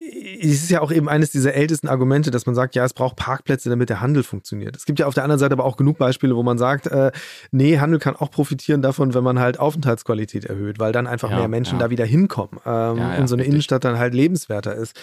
[0.00, 3.16] es ist ja auch eben eines dieser ältesten Argumente, dass man sagt, ja, es braucht
[3.16, 4.76] Parkplätze, damit der Handel funktioniert.
[4.76, 7.12] Es gibt ja auf der anderen Seite aber auch genug Beispiele, wo man sagt, äh,
[7.52, 11.38] nee, Handel kann auch profitieren davon, wenn man halt Aufenthaltsqualität erhöht, weil dann einfach ja,
[11.38, 11.86] mehr Menschen ja.
[11.86, 13.46] da wieder hinkommen ähm, ja, und so eine richtig.
[13.46, 14.98] Innenstadt dann halt lebenswerter ist.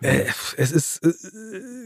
[0.00, 0.24] Äh,
[0.56, 1.12] es ist, äh,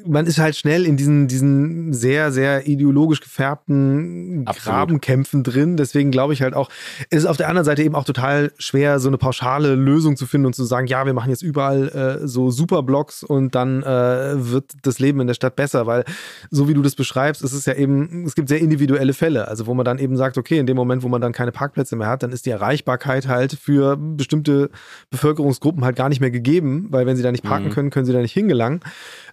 [0.06, 4.64] man ist halt schnell in diesen, diesen sehr, sehr ideologisch gefärbten Absolut.
[4.64, 5.76] Grabenkämpfen drin.
[5.76, 6.70] Deswegen glaube ich halt auch,
[7.10, 10.26] es ist auf der anderen Seite eben auch total schwer, so eine pauschale Lösung zu
[10.26, 11.88] finden und zu sagen, ja, wir machen jetzt überall
[12.22, 16.04] äh, so Superblocks und dann äh, wird das Leben in der Stadt besser, weil
[16.50, 19.66] so wie du das beschreibst, ist es ja eben, es gibt sehr individuelle Fälle, also
[19.66, 22.08] wo man dann eben sagt, okay, in dem Moment, wo man dann keine Parkplätze mehr
[22.08, 24.70] hat, dann ist die Erreichbarkeit halt für bestimmte
[25.10, 27.70] Bevölkerungsgruppen halt gar nicht mehr gegeben, weil wenn sie da nicht parken mhm.
[27.70, 28.80] können, können sie da nicht hingelangen.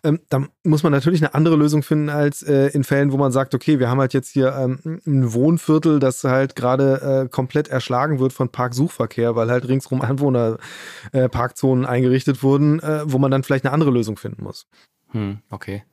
[0.03, 3.31] Ähm, dann muss man natürlich eine andere Lösung finden als äh, in Fällen, wo man
[3.31, 7.67] sagt, okay, wir haben halt jetzt hier ähm, ein Wohnviertel, das halt gerade äh, komplett
[7.67, 13.43] erschlagen wird von Parksuchverkehr, weil halt ringsrum Anwohnerparkzonen äh, eingerichtet wurden, äh, wo man dann
[13.43, 14.67] vielleicht eine andere Lösung finden muss.
[15.11, 15.83] Hm, okay.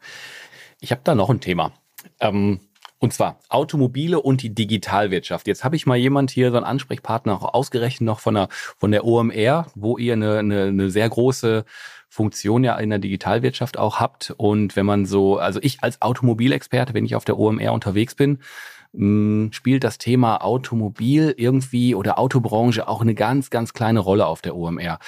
[0.80, 1.72] Ich habe da noch ein Thema.
[2.20, 2.60] Ähm
[3.02, 5.48] und zwar Automobile und die Digitalwirtschaft.
[5.48, 8.92] Jetzt habe ich mal jemand hier, so einen Ansprechpartner auch ausgerechnet noch von der, von
[8.92, 11.64] der OMR, wo ihr eine, eine, eine sehr große
[12.12, 14.34] Funktion ja in der Digitalwirtschaft auch habt.
[14.36, 18.40] Und wenn man so, also ich als Automobilexperte, wenn ich auf der OMR unterwegs bin,
[18.92, 24.42] mh, spielt das Thema Automobil irgendwie oder Autobranche auch eine ganz, ganz kleine Rolle auf
[24.42, 24.98] der OMR.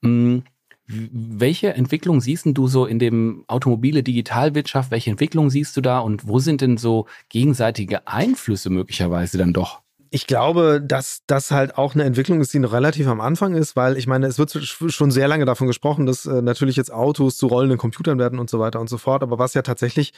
[0.00, 0.42] Mh,
[0.88, 4.90] welche Entwicklung siehst du so in dem automobile Digitalwirtschaft?
[4.90, 9.82] Welche Entwicklung siehst du da und wo sind denn so gegenseitige Einflüsse möglicherweise dann doch?
[10.10, 13.76] Ich glaube, dass das halt auch eine Entwicklung ist, die noch relativ am Anfang ist,
[13.76, 17.36] weil ich meine, es wird schon sehr lange davon gesprochen, dass äh, natürlich jetzt Autos
[17.36, 19.22] zu rollenden Computern werden und so weiter und so fort.
[19.22, 20.12] Aber was ja tatsächlich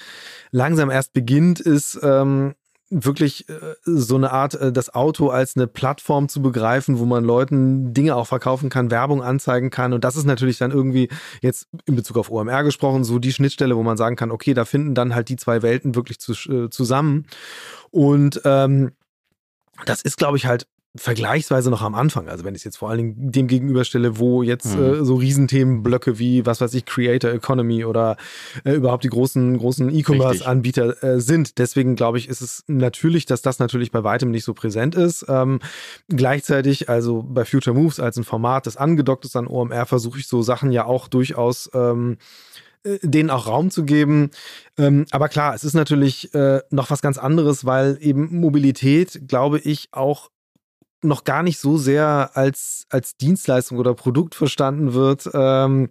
[0.51, 2.55] langsam erst beginnt, ist ähm,
[2.89, 7.23] wirklich äh, so eine Art, äh, das Auto als eine Plattform zu begreifen, wo man
[7.23, 9.93] Leuten Dinge auch verkaufen kann, Werbung anzeigen kann.
[9.93, 11.09] Und das ist natürlich dann irgendwie
[11.41, 14.65] jetzt in Bezug auf OMR gesprochen, so die Schnittstelle, wo man sagen kann, okay, da
[14.65, 17.27] finden dann halt die zwei Welten wirklich zu, äh, zusammen.
[17.91, 18.93] Und ähm,
[19.85, 22.29] das ist, glaube ich, halt vergleichsweise noch am Anfang.
[22.29, 24.85] Also wenn ich es jetzt vor allen Dingen dem gegenüberstelle, wo jetzt mhm.
[24.85, 28.19] äh, so Riesenthemenblöcke wie, was weiß ich, Creator Economy oder
[28.65, 31.57] äh, überhaupt die großen, großen E-Commerce-Anbieter äh, sind.
[31.59, 35.25] Deswegen glaube ich, ist es natürlich, dass das natürlich bei weitem nicht so präsent ist.
[35.29, 35.61] Ähm,
[36.09, 40.29] gleichzeitig, also bei Future Moves als ein Format, das angedockt ist an OMR, versuche ich
[40.29, 42.17] so Sachen ja auch durchaus ähm, äh,
[42.85, 44.31] denen auch Raum zu geben.
[44.79, 49.59] Ähm, aber klar, es ist natürlich äh, noch was ganz anderes, weil eben Mobilität, glaube
[49.59, 50.31] ich, auch
[51.03, 55.29] noch gar nicht so sehr als, als Dienstleistung oder Produkt verstanden wird.
[55.35, 55.91] Ähm,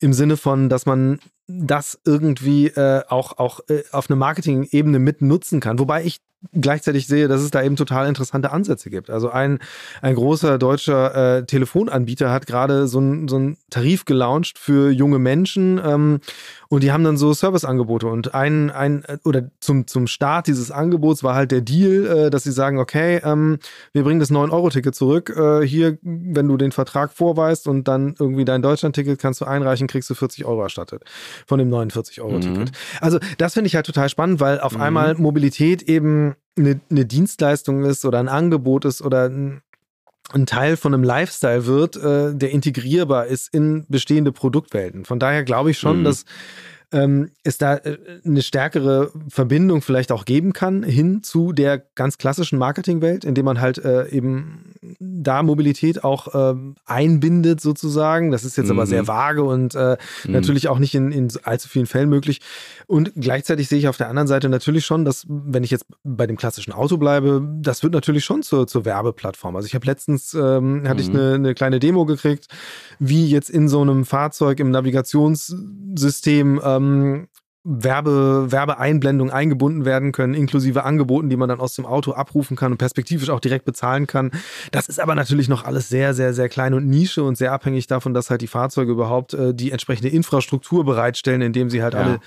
[0.00, 5.22] Im Sinne von, dass man das irgendwie äh, auch, auch äh, auf einer Marketing-Ebene mit
[5.22, 5.78] nutzen kann.
[5.78, 6.18] Wobei ich
[6.52, 9.10] gleichzeitig sehe, dass es da eben total interessante Ansätze gibt.
[9.10, 9.58] Also ein,
[10.02, 15.80] ein großer deutscher äh, Telefonanbieter hat gerade so einen so Tarif gelauncht für junge Menschen
[15.84, 16.20] ähm,
[16.68, 21.22] und die haben dann so Serviceangebote und ein, ein oder zum, zum Start dieses Angebots
[21.22, 23.58] war halt der Deal, äh, dass sie sagen, okay, ähm,
[23.92, 25.30] wir bringen das 9-Euro-Ticket zurück.
[25.36, 29.86] Äh, hier, wenn du den Vertrag vorweist und dann irgendwie dein Deutschland-Ticket kannst du einreichen,
[29.86, 31.04] kriegst du 40 Euro erstattet
[31.46, 32.70] von dem 49-Euro-Ticket.
[32.70, 32.76] Mhm.
[33.00, 34.80] Also das finde ich halt total spannend, weil auf mhm.
[34.80, 39.62] einmal Mobilität eben eine, eine Dienstleistung ist oder ein Angebot ist oder ein,
[40.32, 45.04] ein Teil von einem Lifestyle wird, äh, der integrierbar ist in bestehende Produktwelten.
[45.04, 46.04] Von daher glaube ich schon, mhm.
[46.04, 46.24] dass
[46.92, 52.16] ähm, es da äh, eine stärkere Verbindung vielleicht auch geben kann hin zu der ganz
[52.18, 58.30] klassischen Marketingwelt, indem man halt äh, eben da Mobilität auch äh, einbindet sozusagen.
[58.30, 58.78] Das ist jetzt mhm.
[58.78, 59.08] aber sehr mhm.
[59.08, 60.32] vage und äh, mhm.
[60.32, 62.40] natürlich auch nicht in, in allzu vielen Fällen möglich.
[62.86, 66.28] Und gleichzeitig sehe ich auf der anderen Seite natürlich schon, dass, wenn ich jetzt bei
[66.28, 69.56] dem klassischen Auto bleibe, das wird natürlich schon zur, zur Werbeplattform.
[69.56, 71.08] Also ich habe letztens, ähm, hatte mhm.
[71.08, 72.46] ich eine, eine kleine Demo gekriegt,
[73.00, 77.28] wie jetzt in so einem Fahrzeug im Navigationssystem ähm,
[77.68, 82.70] Werbe, Werbeeinblendungen eingebunden werden können, inklusive Angeboten, die man dann aus dem Auto abrufen kann
[82.70, 84.30] und perspektivisch auch direkt bezahlen kann.
[84.70, 87.88] Das ist aber natürlich noch alles sehr, sehr, sehr klein und Nische und sehr abhängig
[87.88, 92.00] davon, dass halt die Fahrzeuge überhaupt äh, die entsprechende Infrastruktur bereitstellen, indem sie halt ja.
[92.00, 92.20] alle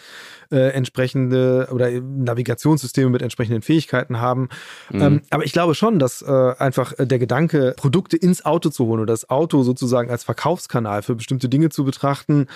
[0.52, 4.50] äh, entsprechende oder Navigationssysteme mit entsprechenden Fähigkeiten haben.
[4.92, 5.02] Mhm.
[5.02, 9.02] Ähm, aber ich glaube schon, dass äh, einfach der Gedanke, Produkte ins Auto zu holen
[9.02, 12.48] oder das Auto sozusagen als Verkaufskanal für bestimmte Dinge zu betrachten,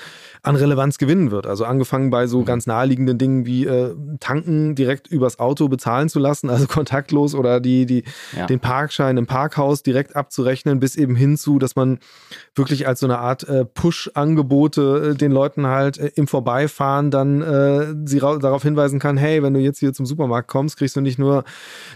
[0.42, 1.48] an Relevanz gewinnen wird.
[1.48, 2.46] Also angefangen bei so mhm.
[2.46, 7.60] ganz naheliegenden Dingen wie äh, Tanken direkt übers Auto bezahlen zu lassen, also kontaktlos oder
[7.60, 8.04] die, die,
[8.36, 8.46] ja.
[8.46, 12.00] den Parkschein im Parkhaus direkt abzurechnen, bis eben hinzu, dass man
[12.56, 17.42] wirklich als so eine Art äh, Push-Angebote äh, den Leuten halt äh, im Vorbeifahren dann
[17.92, 21.02] äh, sie darauf hinweisen kann, hey, wenn du jetzt hier zum Supermarkt kommst, kriegst du
[21.02, 21.44] nicht nur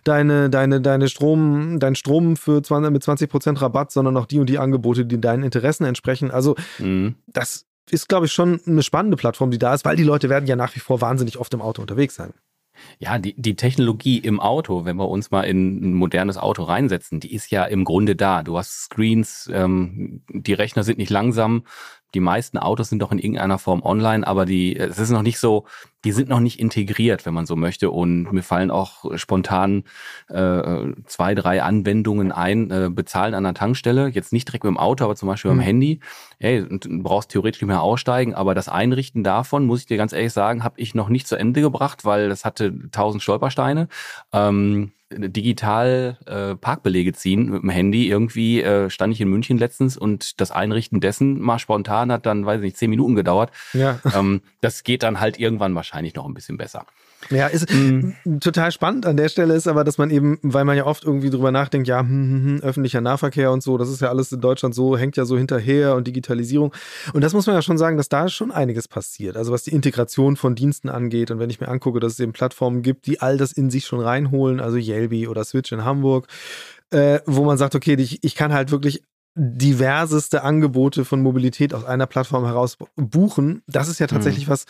[0.04, 4.50] deine, deine, deine Strom, dein Strom für 20, mit 20% Rabatt, sondern auch die und
[4.50, 6.32] die Angebote, die deinen Interessen entsprechen.
[6.32, 7.16] Also mhm.
[7.28, 10.48] das ist, glaube ich, schon eine spannende Plattform, die da ist, weil die Leute werden
[10.48, 12.34] ja nach wie vor wahnsinnig oft im Auto unterwegs sein.
[13.00, 17.20] Ja, die, die Technologie im Auto, wenn wir uns mal in ein modernes Auto reinsetzen,
[17.20, 18.44] die ist ja im Grunde da.
[18.44, 21.64] Du hast Screens, ähm, die Rechner sind nicht langsam,
[22.14, 25.40] die meisten Autos sind doch in irgendeiner Form online, aber die, es ist noch nicht
[25.40, 25.66] so,
[26.04, 27.92] die sind noch nicht integriert, wenn man so möchte.
[27.92, 29.84] Und mir fallen auch spontan
[30.30, 34.78] äh, zwei, drei Anwendungen ein, äh, bezahlen an der Tankstelle, jetzt nicht direkt mit dem
[34.78, 35.60] Auto, aber zum Beispiel mhm.
[35.60, 36.00] am Handy.
[36.40, 40.14] Hey, du brauchst theoretisch nicht mehr aussteigen, aber das Einrichten davon, muss ich dir ganz
[40.14, 43.90] ehrlich sagen, habe ich noch nicht zu Ende gebracht, weil das hatte tausend Stolpersteine.
[44.32, 48.10] Ähm, digital äh, Parkbelege ziehen mit dem Handy.
[48.10, 52.46] Irgendwie äh, stand ich in München letztens und das Einrichten dessen mal spontan hat dann,
[52.46, 53.52] weiß ich nicht, zehn Minuten gedauert.
[53.74, 54.00] Ja.
[54.14, 56.86] Ähm, das geht dann halt irgendwann wahrscheinlich noch ein bisschen besser.
[57.30, 58.16] Ja, ist mhm.
[58.40, 61.30] total spannend an der Stelle ist aber, dass man eben, weil man ja oft irgendwie
[61.30, 64.42] drüber nachdenkt, ja, hm, hm, hm, öffentlicher Nahverkehr und so, das ist ja alles in
[64.42, 66.74] Deutschland so, hängt ja so hinterher und Digitalisierung.
[67.14, 69.38] Und das muss man ja schon sagen, dass da schon einiges passiert.
[69.38, 72.34] Also was die Integration von Diensten angeht und wenn ich mir angucke, dass es eben
[72.34, 76.28] Plattformen gibt, die all das in sich schon reinholen, also Yelby oder Switch in Hamburg,
[76.92, 79.04] äh, wo man sagt, okay, ich, ich kann halt wirklich
[79.38, 83.62] diverseste Angebote von Mobilität aus einer Plattform heraus buchen.
[83.68, 84.52] Das ist ja tatsächlich mhm.
[84.52, 84.66] was,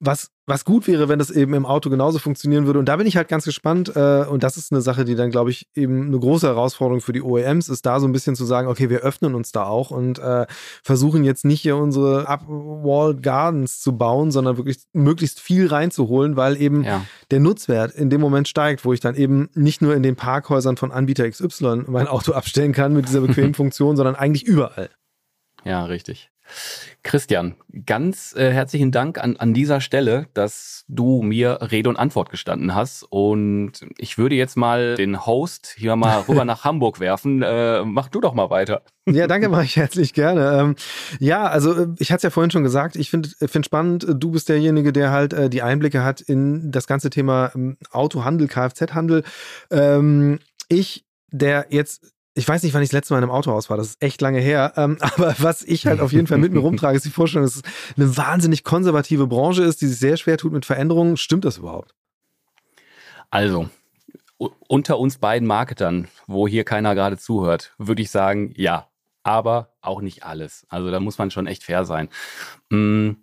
[0.00, 2.78] was, was gut wäre, wenn das eben im Auto genauso funktionieren würde.
[2.78, 3.94] Und da bin ich halt ganz gespannt.
[3.96, 7.12] Äh, und das ist eine Sache, die dann, glaube ich, eben eine große Herausforderung für
[7.12, 9.90] die OEMs ist, da so ein bisschen zu sagen, okay, wir öffnen uns da auch
[9.90, 10.46] und äh,
[10.84, 16.60] versuchen jetzt nicht hier unsere Upwalled Gardens zu bauen, sondern wirklich möglichst viel reinzuholen, weil
[16.60, 17.04] eben ja.
[17.30, 20.76] der Nutzwert in dem Moment steigt, wo ich dann eben nicht nur in den Parkhäusern
[20.76, 24.90] von Anbieter XY mein Auto abstellen kann mit dieser bequemen Funktion, sondern eigentlich überall.
[25.64, 26.30] Ja, richtig.
[27.02, 27.54] Christian,
[27.86, 32.74] ganz äh, herzlichen Dank an, an dieser Stelle, dass du mir Rede und Antwort gestanden
[32.74, 33.04] hast.
[33.04, 37.42] Und ich würde jetzt mal den Host hier mal rüber nach Hamburg werfen.
[37.42, 38.82] Äh, mach du doch mal weiter.
[39.06, 40.58] Ja, danke, mache ich herzlich gerne.
[40.58, 40.76] Ähm,
[41.18, 44.30] ja, also äh, ich hatte es ja vorhin schon gesagt, ich finde find spannend, du
[44.30, 49.24] bist derjenige, der halt äh, die Einblicke hat in das ganze Thema ähm, Autohandel, Kfz-Handel.
[49.70, 53.68] Ähm, ich der jetzt ich weiß nicht, wann ich das letzte Mal in einem Autohaus
[53.68, 54.72] war, das ist echt lange her.
[54.76, 57.56] Ähm, aber was ich halt auf jeden Fall mit mir rumtrage, ist die Vorstellung, dass
[57.56, 57.62] es
[57.96, 61.16] eine wahnsinnig konservative Branche ist, die sich sehr schwer tut mit Veränderungen.
[61.16, 61.94] Stimmt das überhaupt?
[63.30, 63.68] Also,
[64.38, 68.88] unter uns beiden Marketern, wo hier keiner gerade zuhört, würde ich sagen, ja.
[69.24, 70.64] Aber auch nicht alles.
[70.70, 72.08] Also da muss man schon echt fair sein.
[72.70, 73.16] Hm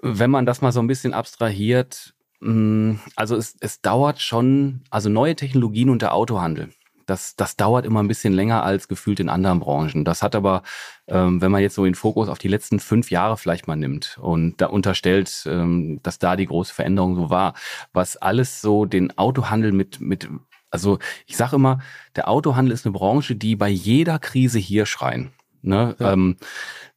[0.00, 5.08] Wenn man das mal so ein bisschen abstrahiert, mm, also es, es dauert schon, also
[5.08, 6.68] neue Technologien und der Autohandel
[7.08, 10.04] das, das dauert immer ein bisschen länger als gefühlt in anderen Branchen.
[10.04, 10.62] Das hat aber,
[11.06, 14.18] ähm, wenn man jetzt so den Fokus auf die letzten fünf Jahre vielleicht mal nimmt
[14.20, 17.54] und da unterstellt, ähm, dass da die große Veränderung so war,
[17.94, 20.28] was alles so den Autohandel mit, mit
[20.70, 21.78] also ich sage immer,
[22.14, 25.30] der Autohandel ist eine Branche, die bei jeder Krise hier schreien.
[25.62, 25.96] Ne?
[25.98, 26.12] Ja.
[26.12, 26.36] Ähm,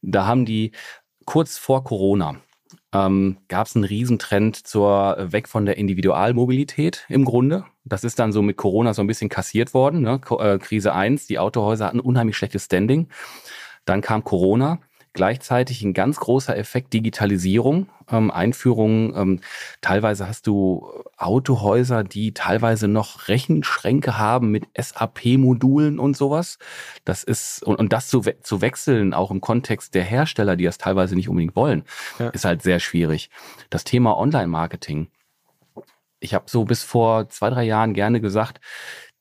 [0.02, 0.72] da haben die
[1.24, 2.36] kurz vor Corona
[2.92, 7.64] ähm, gab es einen Riesentrend zur weg von der Individualmobilität im Grunde.
[7.84, 10.02] Das ist dann so mit Corona so ein bisschen kassiert worden.
[10.02, 10.20] Ne?
[10.38, 13.08] Äh, Krise 1, die Autohäuser hatten unheimlich schlechtes Standing.
[13.84, 14.78] Dann kam Corona
[15.14, 19.14] Gleichzeitig ein ganz großer Effekt Digitalisierung, ähm, Einführung.
[19.14, 19.40] Ähm,
[19.82, 26.58] teilweise hast du Autohäuser, die teilweise noch Rechenschränke haben mit SAP-Modulen und sowas.
[27.04, 30.64] Das ist, und, und das zu, we zu wechseln, auch im Kontext der Hersteller, die
[30.64, 31.84] das teilweise nicht unbedingt wollen,
[32.18, 32.28] ja.
[32.30, 33.28] ist halt sehr schwierig.
[33.68, 35.08] Das Thema Online-Marketing.
[36.20, 38.60] Ich habe so bis vor zwei, drei Jahren gerne gesagt,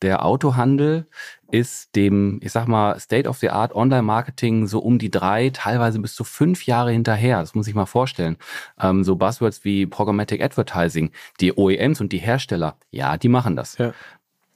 [0.01, 1.07] der Autohandel
[1.51, 6.65] ist dem, ich sag mal, State-of-the-Art Online-Marketing so um die drei, teilweise bis zu fünf
[6.65, 7.39] Jahre hinterher.
[7.41, 8.37] Das muss ich mal vorstellen.
[8.79, 13.77] Ähm, so Buzzwords wie Programmatic Advertising, die OEMs und die Hersteller, ja, die machen das.
[13.77, 13.93] Ja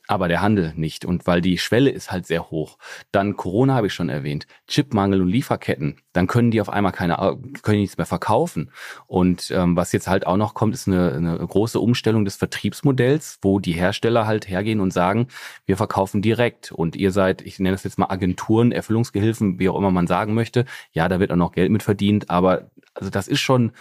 [0.08, 1.06] aber der Handel nicht.
[1.06, 2.78] Und weil die Schwelle ist halt sehr hoch.
[3.12, 5.97] Dann Corona habe ich schon erwähnt, Chipmangel und Lieferketten.
[6.14, 8.72] Dann können die auf einmal keine, können nichts mehr verkaufen.
[9.08, 13.39] Und ähm, was jetzt halt auch noch kommt, ist eine, eine große Umstellung des Vertriebsmodells,
[13.41, 15.28] wo die Hersteller halt hergehen und sagen,
[15.66, 16.72] wir verkaufen direkt.
[16.72, 20.34] Und ihr seid, ich nenne das jetzt mal Agenturen, Erfüllungsgehilfen, wie auch immer man sagen
[20.34, 20.66] möchte.
[20.93, 23.72] Ja, da wird auch noch Geld mit verdient, aber also das ist schon,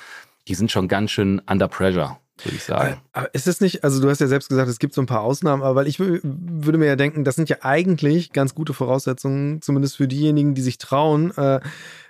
[0.48, 3.00] die sind schon ganz schön under pressure würde ich sagen.
[3.12, 5.20] Aber ist es nicht, also du hast ja selbst gesagt, es gibt so ein paar
[5.20, 9.62] Ausnahmen, aber weil ich würde mir ja denken, das sind ja eigentlich ganz gute Voraussetzungen,
[9.62, 11.60] zumindest für diejenigen, die sich trauen, äh,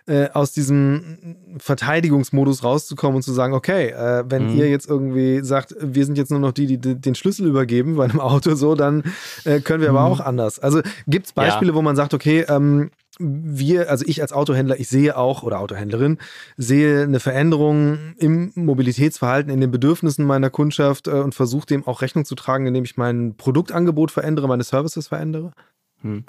[0.07, 4.59] äh, aus diesem Verteidigungsmodus rauszukommen und zu sagen, okay, äh, wenn mhm.
[4.59, 7.97] ihr jetzt irgendwie sagt, wir sind jetzt nur noch die, die, die den Schlüssel übergeben
[7.97, 9.03] bei einem Auto, so, dann
[9.45, 9.97] äh, können wir mhm.
[9.97, 10.59] aber auch anders.
[10.59, 11.75] Also gibt es Beispiele, ja.
[11.75, 16.19] wo man sagt, okay, ähm, wir, also ich als Autohändler, ich sehe auch, oder Autohändlerin,
[16.57, 22.03] sehe eine Veränderung im Mobilitätsverhalten, in den Bedürfnissen meiner Kundschaft äh, und versuche dem auch
[22.03, 25.53] Rechnung zu tragen, indem ich mein Produktangebot verändere, meine Services verändere?
[26.01, 26.25] Hm.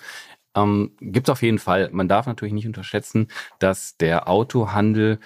[0.55, 1.89] Ähm, Gibt es auf jeden Fall.
[1.91, 3.27] Man darf natürlich nicht unterschätzen,
[3.59, 5.19] dass der Autohandel,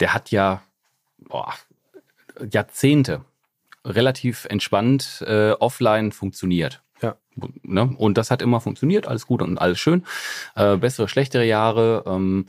[0.00, 0.62] der hat ja
[1.18, 1.54] boah,
[2.50, 3.24] Jahrzehnte
[3.84, 6.83] relativ entspannt äh, offline funktioniert.
[7.02, 7.16] Ja.
[7.62, 7.94] Ne?
[7.98, 10.04] Und das hat immer funktioniert, alles gut und alles schön.
[10.54, 12.04] Äh, bessere, schlechtere Jahre.
[12.06, 12.46] Ähm,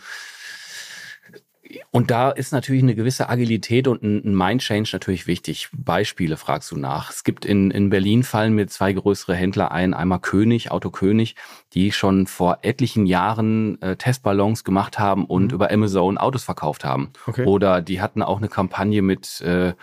[1.91, 5.69] und da ist natürlich eine gewisse Agilität und ein Mind-Change natürlich wichtig.
[5.73, 7.09] Beispiele fragst du nach.
[7.09, 9.93] Es gibt in, in Berlin fallen mir zwei größere Händler ein.
[9.93, 11.35] Einmal König, Auto König,
[11.73, 15.55] die schon vor etlichen Jahren äh, Testballons gemacht haben und mhm.
[15.55, 17.11] über Amazon Autos verkauft haben.
[17.25, 17.45] Okay.
[17.45, 19.73] Oder die hatten auch eine Kampagne mit äh,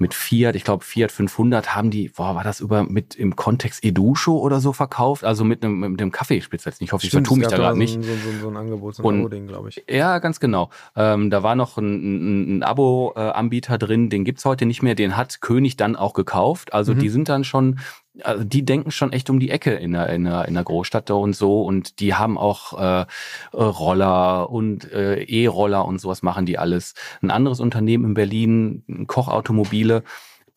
[0.00, 3.84] mit Fiat, ich glaube Fiat 500 haben die, boah, war das über mit im Kontext
[3.84, 6.84] Edusho oder so verkauft, also mit einem mit dem Kaffeespezialisten.
[6.84, 7.94] Ich hoffe, ich vertue mich da gerade nicht.
[7.94, 9.84] So, so, so, ein Angebot, so ein Abo-Ding, glaube ich.
[9.88, 10.70] Ja, ganz genau.
[10.96, 15.16] Ähm, da war noch ein, ein, ein Abo-Anbieter drin, den gibt's heute nicht mehr, den
[15.16, 16.72] hat König dann auch gekauft.
[16.72, 16.98] Also mhm.
[17.00, 17.78] die sind dann schon
[18.22, 21.10] also die denken schon echt um die Ecke in der, in der, in der Großstadt
[21.10, 23.06] da und so und die haben auch äh,
[23.54, 26.94] Roller und äh, E-Roller und sowas machen die alles.
[27.22, 30.02] Ein anderes Unternehmen in Berlin, Kochautomobile,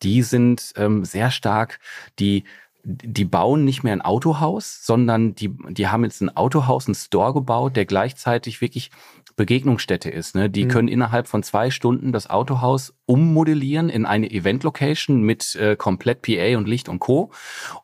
[0.02, 1.78] die sind ähm, sehr stark,
[2.18, 2.44] die
[2.84, 7.32] die bauen nicht mehr ein Autohaus, sondern die, die haben jetzt ein Autohaus, ein Store
[7.32, 8.90] gebaut, der gleichzeitig wirklich
[9.36, 10.34] Begegnungsstätte ist.
[10.34, 10.50] Ne?
[10.50, 10.68] Die mhm.
[10.68, 16.56] können innerhalb von zwei Stunden das Autohaus ummodellieren in eine Event-Location mit äh, komplett PA
[16.56, 17.30] und Licht und Co.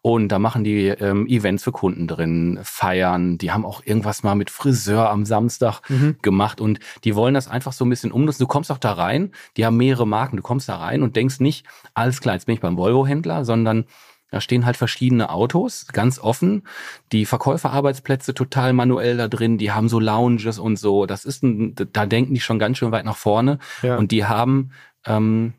[0.02, 3.38] Und da machen die ähm, Events für Kunden drin, feiern.
[3.38, 6.16] Die haben auch irgendwas mal mit Friseur am Samstag mhm.
[6.22, 8.42] gemacht und die wollen das einfach so ein bisschen umnutzen.
[8.42, 11.40] Du kommst auch da rein, die haben mehrere Marken, du kommst da rein und denkst
[11.40, 13.84] nicht, alles klar, jetzt bin ich beim Volvo-Händler, sondern
[14.30, 16.66] da stehen halt verschiedene Autos, ganz offen.
[17.12, 19.58] Die Verkäuferarbeitsplätze total manuell da drin.
[19.58, 21.06] Die haben so Lounges und so.
[21.06, 23.58] Das ist ein, da denken die schon ganz schön weit nach vorne.
[23.82, 23.96] Ja.
[23.96, 24.72] Und die haben,
[25.06, 25.54] ähm,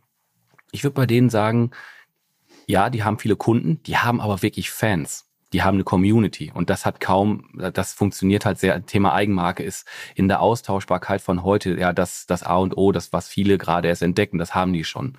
[0.72, 1.72] ich würde bei denen sagen,
[2.68, 6.70] ja, die haben viele Kunden, die haben aber wirklich Fans die haben eine Community und
[6.70, 11.78] das hat kaum, das funktioniert halt sehr, Thema Eigenmarke ist in der Austauschbarkeit von heute
[11.80, 14.84] ja das, das A und O, das was viele gerade erst entdecken, das haben die
[14.84, 15.18] schon.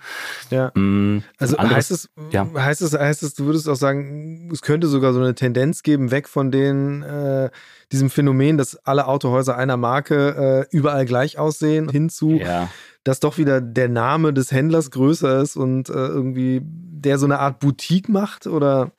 [0.50, 0.70] Ja.
[0.74, 2.46] Mhm, also anderes, heißt es, ja.
[2.54, 6.10] heißt es, heißt es, du würdest auch sagen, es könnte sogar so eine Tendenz geben,
[6.10, 7.50] weg von den, äh,
[7.90, 12.68] diesem Phänomen, dass alle Autohäuser einer Marke äh, überall gleich aussehen, hinzu, ja.
[13.02, 17.40] dass doch wieder der Name des Händlers größer ist und äh, irgendwie der so eine
[17.40, 18.92] Art Boutique macht oder?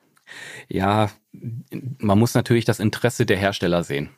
[0.68, 1.10] Ja,
[1.98, 4.10] man muss natürlich das Interesse der Hersteller sehen.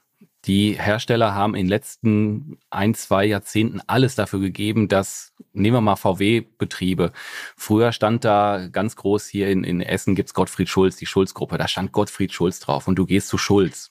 [0.47, 5.81] Die Hersteller haben in den letzten ein, zwei Jahrzehnten alles dafür gegeben, dass, nehmen wir
[5.81, 7.13] mal VW-Betriebe.
[7.57, 11.57] Früher stand da ganz groß hier in, in Essen gibt's Gottfried Schulz, die Schulz-Gruppe.
[11.57, 13.91] Da stand Gottfried Schulz drauf und du gehst zu Schulz.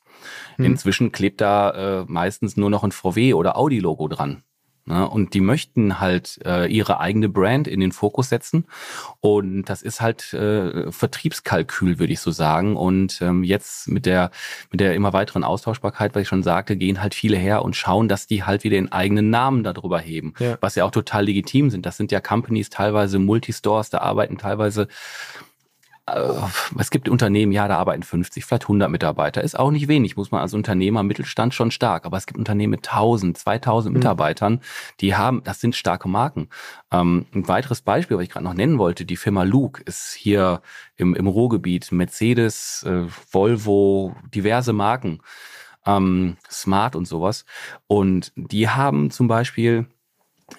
[0.57, 0.65] Hm.
[0.65, 4.43] Inzwischen klebt da äh, meistens nur noch ein VW- oder Audi-Logo dran.
[4.85, 5.07] Ne?
[5.07, 8.65] Und die möchten halt äh, ihre eigene Brand in den Fokus setzen.
[9.21, 12.75] Und das ist halt äh, Vertriebskalkül, würde ich so sagen.
[12.75, 14.31] Und ähm, jetzt mit der,
[14.71, 18.07] mit der immer weiteren Austauschbarkeit, was ich schon sagte, gehen halt viele her und schauen,
[18.07, 20.33] dass die halt wieder den eigenen Namen darüber heben.
[20.39, 20.57] Ja.
[20.59, 21.85] Was ja auch total legitim sind.
[21.85, 24.87] Das sind ja Companies, teilweise Multistores, da arbeiten teilweise
[26.05, 29.41] es gibt Unternehmen, ja, da arbeiten 50, vielleicht 100 Mitarbeiter.
[29.41, 32.05] Ist auch nicht wenig, muss man als Unternehmer, Mittelstand schon stark.
[32.05, 33.99] Aber es gibt Unternehmen mit 1000, 2000 mhm.
[33.99, 34.59] Mitarbeitern,
[34.99, 36.49] die haben, das sind starke Marken.
[36.91, 40.61] Ähm, ein weiteres Beispiel, was ich gerade noch nennen wollte, die Firma Luke ist hier
[40.97, 41.91] im, im Ruhrgebiet.
[41.93, 45.21] Mercedes, äh, Volvo, diverse Marken,
[45.85, 47.45] ähm, Smart und sowas.
[47.87, 49.85] Und die haben zum Beispiel,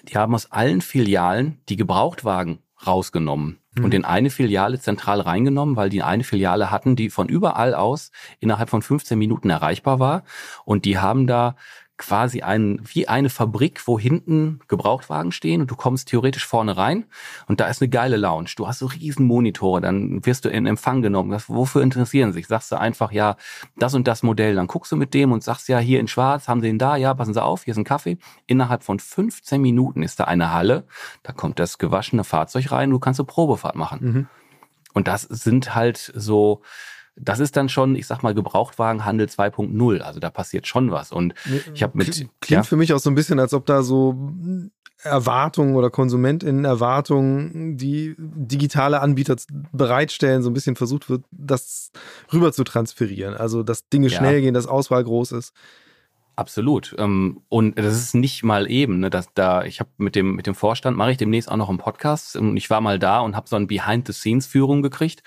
[0.03, 5.89] die haben aus allen Filialen die Gebrauchtwagen rausgenommen und in eine Filiale zentral reingenommen, weil
[5.89, 10.23] die eine Filiale hatten, die von überall aus innerhalb von 15 Minuten erreichbar war.
[10.63, 11.55] Und die haben da
[11.97, 17.05] quasi ein, wie eine Fabrik, wo hinten Gebrauchtwagen stehen und du kommst theoretisch vorne rein
[17.47, 18.49] und da ist eine geile Lounge.
[18.57, 21.31] Du hast so riesen Monitore, dann wirst du in Empfang genommen.
[21.31, 22.47] Das, wofür interessieren sich?
[22.47, 23.37] Sagst du einfach, ja,
[23.77, 24.55] das und das Modell.
[24.55, 26.97] Dann guckst du mit dem und sagst, ja, hier in schwarz, haben sie den da?
[26.97, 28.17] Ja, passen Sie auf, hier ist ein Kaffee.
[28.45, 30.85] Innerhalb von 15 Minuten ist da eine Halle,
[31.23, 33.99] da kommt das gewaschene Fahrzeug rein, du kannst eine Probefahrt machen.
[34.01, 34.27] Mhm.
[34.93, 36.61] Und das sind halt so,
[37.15, 39.99] das ist dann schon, ich sag mal, Gebrauchtwagenhandel 2.0.
[39.99, 41.11] Also da passiert schon was.
[41.11, 41.33] Und
[41.73, 42.11] ich habe mit.
[42.11, 44.31] Klingt ja, für mich auch so ein bisschen, als ob da so
[45.01, 49.35] Erwartungen oder KonsumentInnen-Erwartungen, die digitale Anbieter
[49.71, 51.91] bereitstellen, so ein bisschen versucht wird, das
[52.33, 53.35] rüber zu transferieren.
[53.35, 54.17] Also, dass Dinge ja.
[54.17, 55.53] schnell gehen, dass Auswahl groß ist.
[56.35, 56.93] Absolut.
[56.97, 60.47] Ähm, und das ist nicht mal eben, ne, dass da, ich habe mit dem, mit
[60.47, 63.37] dem Vorstand, mache ich demnächst auch noch einen Podcast und ich war mal da und
[63.37, 65.23] habe so ein Behind-the-Scenes-Führung gekriegt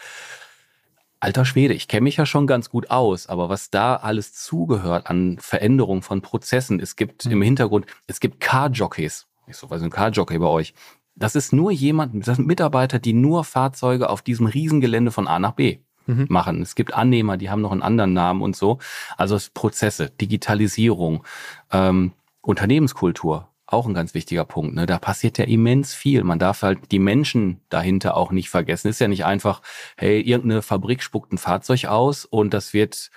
[1.20, 5.08] Alter Schwede, ich kenne mich ja schon ganz gut aus, aber was da alles zugehört
[5.08, 7.32] an Veränderungen von Prozessen, es gibt mhm.
[7.32, 9.26] im Hintergrund, es gibt Car-Jockeys.
[9.48, 10.74] Ich so, was ist ein Car-Jockey bei euch?
[11.16, 15.40] Das ist nur jemand, das sind Mitarbeiter, die nur Fahrzeuge auf diesem Riesengelände von A
[15.40, 16.26] nach B mhm.
[16.28, 16.62] machen.
[16.62, 18.78] Es gibt Annehmer, die haben noch einen anderen Namen und so.
[19.16, 21.24] Also Prozesse, Digitalisierung,
[21.72, 24.74] ähm, Unternehmenskultur, auch ein ganz wichtiger Punkt.
[24.74, 24.86] Ne?
[24.86, 26.24] Da passiert ja immens viel.
[26.24, 28.88] Man darf halt die Menschen dahinter auch nicht vergessen.
[28.88, 29.60] Ist ja nicht einfach,
[29.96, 33.10] hey, irgendeine Fabrik spuckt ein Fahrzeug aus und das wird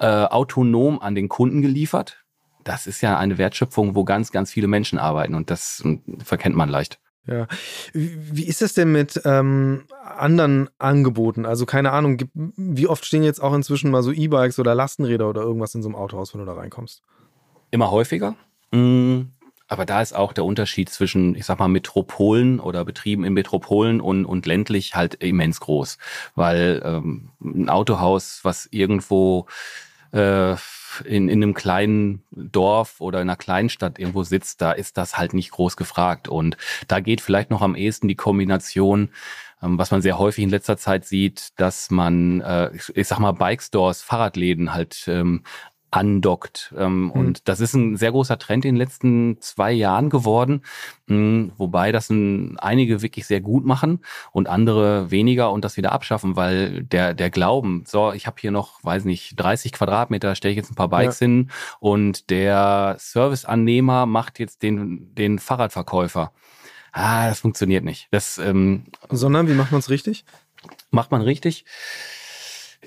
[0.00, 2.24] äh, autonom an den Kunden geliefert.
[2.64, 6.56] Das ist ja eine Wertschöpfung, wo ganz, ganz viele Menschen arbeiten und das hm, verkennt
[6.56, 6.98] man leicht.
[7.26, 7.46] Ja.
[7.92, 11.46] Wie ist das denn mit ähm, anderen Angeboten?
[11.46, 15.42] Also keine Ahnung, wie oft stehen jetzt auch inzwischen mal so E-Bikes oder Lastenräder oder
[15.42, 17.02] irgendwas in so einem Autohaus, wenn du da reinkommst?
[17.70, 18.34] Immer häufiger.
[18.72, 19.26] Mmh
[19.72, 24.00] aber da ist auch der Unterschied zwischen, ich sag mal, Metropolen oder Betrieben in Metropolen
[24.00, 25.98] und, und ländlich halt immens groß.
[26.34, 29.46] Weil ähm, ein Autohaus, was irgendwo
[30.12, 30.52] äh,
[31.06, 35.16] in, in einem kleinen Dorf oder in einer kleinen Stadt irgendwo sitzt, da ist das
[35.16, 36.28] halt nicht groß gefragt.
[36.28, 36.56] Und
[36.86, 39.08] da geht vielleicht noch am ehesten die Kombination,
[39.62, 43.32] ähm, was man sehr häufig in letzter Zeit sieht, dass man, äh, ich sag mal,
[43.32, 45.44] Bike Stores, Fahrradläden halt ähm,
[45.92, 46.74] andockt.
[46.76, 47.10] Ähm, mhm.
[47.10, 50.62] Und das ist ein sehr großer Trend in den letzten zwei Jahren geworden,
[51.06, 54.00] hm, wobei das ein, einige wirklich sehr gut machen
[54.32, 58.50] und andere weniger und das wieder abschaffen, weil der, der Glauben, so, ich habe hier
[58.50, 61.26] noch, weiß nicht, 30 Quadratmeter, stelle ich jetzt ein paar Bikes ja.
[61.26, 66.32] hin und der Serviceannehmer macht jetzt den, den Fahrradverkäufer.
[66.92, 68.08] Ah, das funktioniert nicht.
[68.10, 70.24] Das, ähm, Sondern wie macht man es richtig?
[70.90, 71.64] Macht man richtig.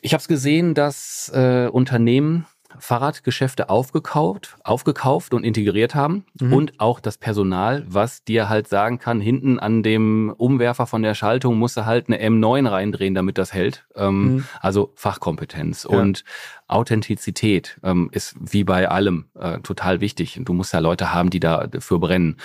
[0.01, 2.45] Ich habe es gesehen, dass äh, Unternehmen
[2.79, 6.53] Fahrradgeschäfte aufgekauft, aufgekauft und integriert haben mhm.
[6.53, 11.13] und auch das Personal, was dir halt sagen kann, hinten an dem Umwerfer von der
[11.13, 13.85] Schaltung musst du halt eine M9 reindrehen, damit das hält.
[13.95, 14.45] Ähm, mhm.
[14.61, 15.97] Also Fachkompetenz ja.
[15.97, 16.23] und
[16.67, 20.39] Authentizität ähm, ist wie bei allem äh, total wichtig.
[20.43, 22.37] Du musst ja Leute haben, die dafür brennen.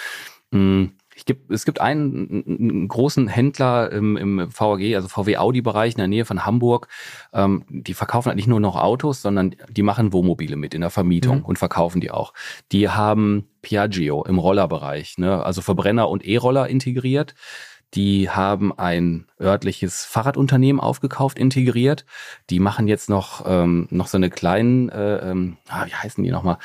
[0.50, 0.92] Mhm.
[1.14, 5.98] Ich gibt, es gibt einen, einen großen Händler im, im VAG, also VW Audi-Bereich in
[5.98, 6.88] der Nähe von Hamburg.
[7.32, 10.90] Ähm, die verkaufen halt nicht nur noch Autos, sondern die machen Wohnmobile mit in der
[10.90, 11.44] Vermietung mhm.
[11.44, 12.32] und verkaufen die auch.
[12.72, 15.44] Die haben Piaggio im Rollerbereich, ne?
[15.44, 17.34] also Verbrenner und E-Roller integriert.
[17.94, 22.04] Die haben ein örtliches Fahrradunternehmen aufgekauft, integriert.
[22.48, 26.30] Die machen jetzt noch, ähm, noch so eine kleinen, äh, ähm, ah, wie heißen die
[26.30, 26.58] nochmal?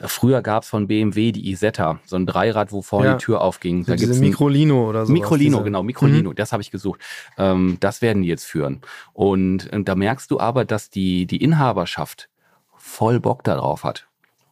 [0.00, 3.14] Früher gab es von BMW die Isetta, so ein Dreirad, wo vorne ja.
[3.14, 3.84] die Tür aufging.
[3.84, 5.12] Da gibt's Microlino oder so.
[5.12, 6.34] Microlino, genau, Microlino, mhm.
[6.36, 7.00] das habe ich gesucht.
[7.36, 8.80] Ähm, das werden die jetzt führen.
[9.12, 12.28] Und, und da merkst du aber, dass die, die Inhaberschaft
[12.76, 14.08] voll Bock darauf hat.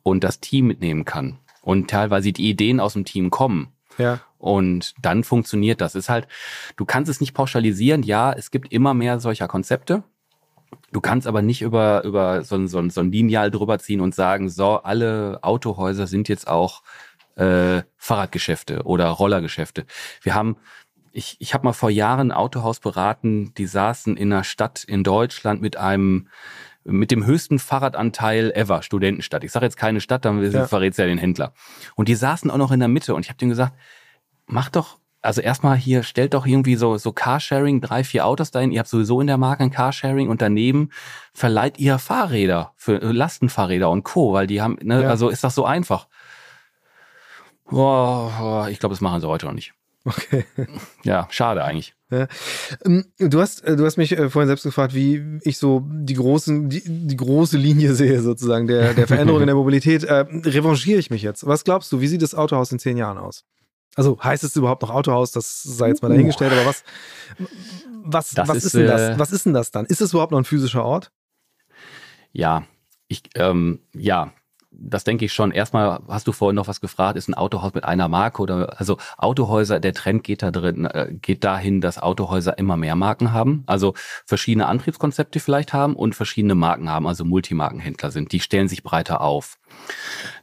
[0.06, 3.72] und das Team mitnehmen kann und teilweise die Ideen aus dem Team kommen.
[3.98, 4.20] Ja.
[4.38, 5.96] Und dann funktioniert das.
[5.96, 6.28] Ist halt,
[6.76, 8.04] du kannst es nicht pauschalisieren.
[8.04, 10.04] Ja, es gibt immer mehr solcher Konzepte.
[10.92, 14.00] Du kannst aber nicht über, über so, ein, so, ein, so ein Lineal drüber ziehen
[14.00, 16.82] und sagen, so, alle Autohäuser sind jetzt auch
[17.36, 19.84] äh, Fahrradgeschäfte oder Rollergeschäfte.
[20.22, 20.56] Wir haben,
[21.12, 25.04] ich, ich habe mal vor Jahren ein Autohaus beraten, die saßen in einer Stadt in
[25.04, 26.28] Deutschland mit einem
[26.88, 29.42] mit dem höchsten Fahrradanteil ever, Studentenstadt.
[29.42, 30.66] Ich sage jetzt keine Stadt, dann ja.
[30.66, 31.52] verrät's ja den Händler.
[31.96, 33.74] Und die saßen auch noch in der Mitte und ich habe denen gesagt,
[34.46, 38.70] mach doch, also erstmal hier, stellt doch irgendwie so, so Carsharing, drei, vier Autos dahin.
[38.70, 40.90] Ihr habt sowieso in der Marke ein Carsharing und daneben
[41.34, 45.08] verleiht ihr Fahrräder für äh, Lastenfahrräder und Co., weil die haben, ne, ja.
[45.08, 46.08] also ist das so einfach.
[47.68, 49.74] Boah, ich glaube, das machen sie heute noch nicht.
[50.04, 50.44] Okay.
[51.02, 51.94] Ja, schade eigentlich.
[52.10, 52.28] Ja.
[52.84, 56.14] Ähm, du hast, äh, du hast mich äh, vorhin selbst gefragt, wie ich so die
[56.14, 60.04] großen, die, die große Linie sehe, sozusagen, der, der Veränderung in der Mobilität.
[60.04, 61.46] Äh, revanchiere ich mich jetzt?
[61.46, 63.44] Was glaubst du, wie sieht das Autohaus in zehn Jahren aus?
[63.96, 65.32] Also heißt es überhaupt noch Autohaus?
[65.32, 66.84] Das sei jetzt mal dahingestellt, aber was,
[68.04, 69.00] was, was ist, ist, denn das?
[69.00, 69.86] Äh, was ist denn das dann?
[69.86, 71.10] Ist es überhaupt noch ein physischer Ort?
[72.32, 72.64] Ja,
[73.08, 74.32] ich, ähm, ja,
[74.78, 75.50] das denke ich schon.
[75.50, 78.98] Erstmal hast du vorhin noch was gefragt, ist ein Autohaus mit einer Marke oder also
[79.16, 83.62] Autohäuser, der Trend geht da drin, äh, geht dahin, dass Autohäuser immer mehr Marken haben,
[83.66, 88.32] also verschiedene Antriebskonzepte vielleicht haben und verschiedene Marken haben, also Multimarkenhändler sind.
[88.32, 89.58] Die stellen sich breiter auf.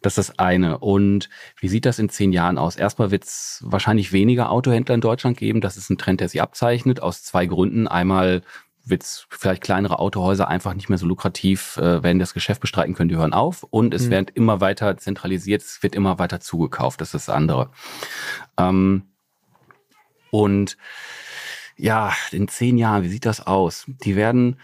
[0.01, 0.79] Das ist das eine.
[0.79, 1.29] Und
[1.59, 2.75] wie sieht das in zehn Jahren aus?
[2.75, 5.61] Erstmal wird es wahrscheinlich weniger Autohändler in Deutschland geben.
[5.61, 7.87] Das ist ein Trend, der sich abzeichnet, aus zwei Gründen.
[7.87, 8.41] Einmal
[8.85, 13.09] wird vielleicht kleinere Autohäuser einfach nicht mehr so lukrativ, äh, werden das Geschäft bestreiten können,
[13.09, 14.11] die hören auf und es mhm.
[14.11, 17.69] wird immer weiter zentralisiert, es wird immer weiter zugekauft, das ist das andere.
[18.57, 19.03] Ähm,
[20.31, 20.77] und
[21.77, 23.85] ja, in zehn Jahren, wie sieht das aus?
[23.87, 24.59] Die werden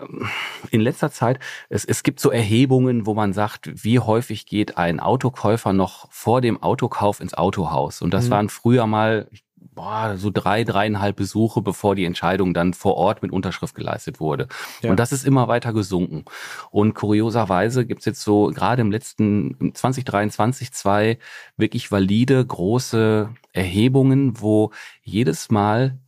[0.00, 0.28] ähm,
[0.70, 1.38] in letzter Zeit,
[1.68, 6.40] es, es gibt so Erhebungen, wo man sagt, wie häufig geht ein Autokäufer noch vor
[6.40, 8.02] dem Autokauf ins Autohaus.
[8.02, 8.30] Und das mhm.
[8.30, 13.22] waren früher mal, ich boah, so drei, dreieinhalb Besuche, bevor die Entscheidung dann vor Ort
[13.22, 14.48] mit Unterschrift geleistet wurde.
[14.82, 14.90] Ja.
[14.90, 16.24] Und das ist immer weiter gesunken.
[16.70, 21.18] Und kurioserweise gibt's jetzt so gerade im letzten 2023 zwei
[21.56, 24.70] wirklich valide große Erhebungen, wo
[25.02, 25.98] jedes Mal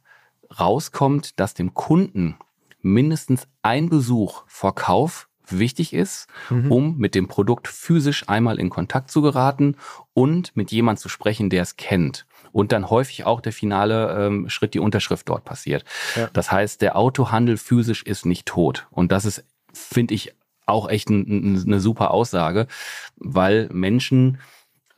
[0.58, 2.36] rauskommt, dass dem Kunden
[2.80, 6.70] mindestens ein Besuch vor Kauf wichtig ist, mhm.
[6.70, 9.76] um mit dem Produkt physisch einmal in Kontakt zu geraten
[10.12, 12.26] und mit jemand zu sprechen, der es kennt
[12.58, 15.84] und dann häufig auch der finale ähm, Schritt, die Unterschrift dort passiert.
[16.16, 16.28] Ja.
[16.32, 18.88] Das heißt, der Autohandel physisch ist nicht tot.
[18.90, 20.34] Und das ist, finde ich,
[20.66, 22.66] auch echt ein, eine super Aussage,
[23.14, 24.40] weil Menschen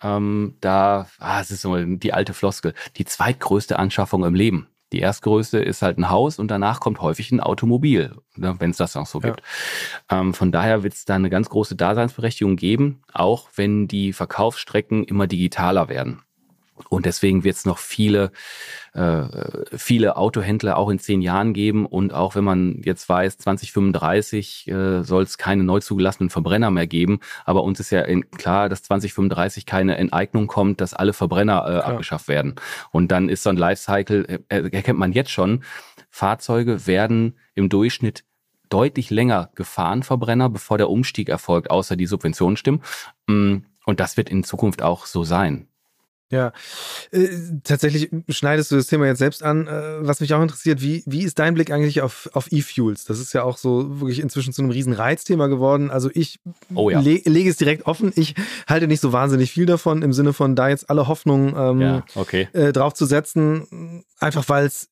[0.03, 4.69] ähm, da, ah, es ist so die alte Floskel, die zweitgrößte Anschaffung im Leben.
[4.95, 8.79] Die erstgrößte ist halt ein Haus und danach kommt häufig ein Automobil, ne, wenn es
[8.79, 9.43] das auch so gibt.
[10.11, 15.05] Ähm, von daher wird es da eine ganz große Daseinsberechtigung geben, auch wenn die Verkaufsstrecken
[15.05, 16.23] immer digitaler werden.
[16.89, 18.33] Und deswegen wird es noch viele,
[18.93, 19.25] äh,
[19.77, 21.87] viele Autohändler auch in zehn Jahren geben.
[21.87, 26.87] Und auch wenn man jetzt weiß, 2035 äh, soll es keine neu zugelassenen Verbrenner mehr
[26.87, 27.21] geben.
[27.45, 31.79] Aber uns ist ja in, klar, dass 2035 keine Enteignung kommt, dass alle Verbrenner äh,
[31.79, 32.55] abgeschafft werden.
[32.91, 35.63] Und dann ist so ein Lifecycle, äh, erkennt man jetzt schon,
[36.11, 38.25] Fahrzeuge werden im Durchschnitt
[38.69, 42.83] deutlich länger gefahren, Verbrenner, bevor der Umstieg erfolgt, außer die Subventionen stimmen.
[43.27, 45.67] Mm, und das wird in Zukunft auch so sein.
[46.31, 46.53] Ja,
[47.11, 47.29] äh,
[47.65, 49.67] tatsächlich schneidest du das Thema jetzt selbst an.
[49.67, 53.05] Äh, was mich auch interessiert, wie, wie ist dein Blick eigentlich auf, auf E-Fuels?
[53.05, 55.91] Das ist ja auch so wirklich inzwischen zu einem riesen Reizthema geworden.
[55.91, 56.39] Also ich
[56.75, 57.01] oh ja.
[57.01, 58.13] le lege es direkt offen.
[58.15, 58.37] Ich
[58.69, 62.05] halte nicht so wahnsinnig viel davon, im Sinne von da jetzt alle Hoffnung ähm, ja,
[62.15, 62.49] okay.
[62.53, 64.89] äh, drauf zu setzen, einfach weil es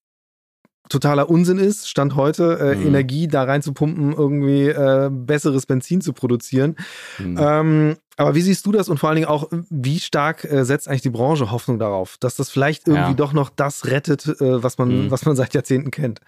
[0.89, 2.87] totaler Unsinn ist, Stand heute, äh, mhm.
[2.87, 6.77] Energie da rein zu pumpen, irgendwie äh, besseres Benzin zu produzieren.
[7.19, 7.39] Mhm.
[7.39, 10.89] Ähm, aber wie siehst du das und vor allen Dingen auch, wie stark äh, setzt
[10.89, 13.15] eigentlich die Branche Hoffnung darauf, dass das vielleicht irgendwie ja.
[13.15, 15.11] doch noch das rettet, äh, was, man, mhm.
[15.11, 16.21] was man seit Jahrzehnten kennt?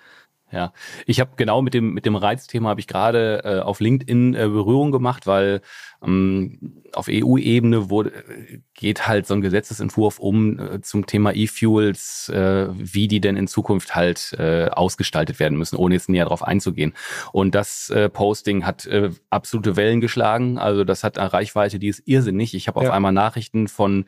[0.53, 0.73] Ja,
[1.07, 4.49] ich habe genau mit dem mit dem Reizthema habe ich gerade äh, auf LinkedIn äh,
[4.49, 5.61] Berührung gemacht, weil
[6.03, 8.13] ähm, auf EU-Ebene wurde
[8.75, 13.47] geht halt so ein Gesetzesentwurf um äh, zum Thema E-Fuels, äh, wie die denn in
[13.47, 16.95] Zukunft halt äh, ausgestaltet werden müssen, ohne jetzt näher darauf einzugehen.
[17.33, 21.89] Und das äh, Posting hat äh, absolute Wellen geschlagen, also das hat eine Reichweite, die
[21.89, 22.55] ist irrsinnig.
[22.55, 22.89] Ich habe ja.
[22.89, 24.07] auf einmal Nachrichten von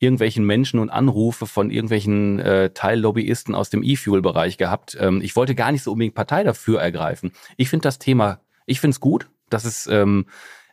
[0.00, 4.96] irgendwelchen Menschen und Anrufe von irgendwelchen äh, Teillobbyisten aus dem E-Fuel-Bereich gehabt.
[4.98, 7.32] Ähm, ich wollte gar nicht so unbedingt Partei dafür ergreifen.
[7.56, 10.26] Ich finde das Thema, ich finde es gut, dass es ähm,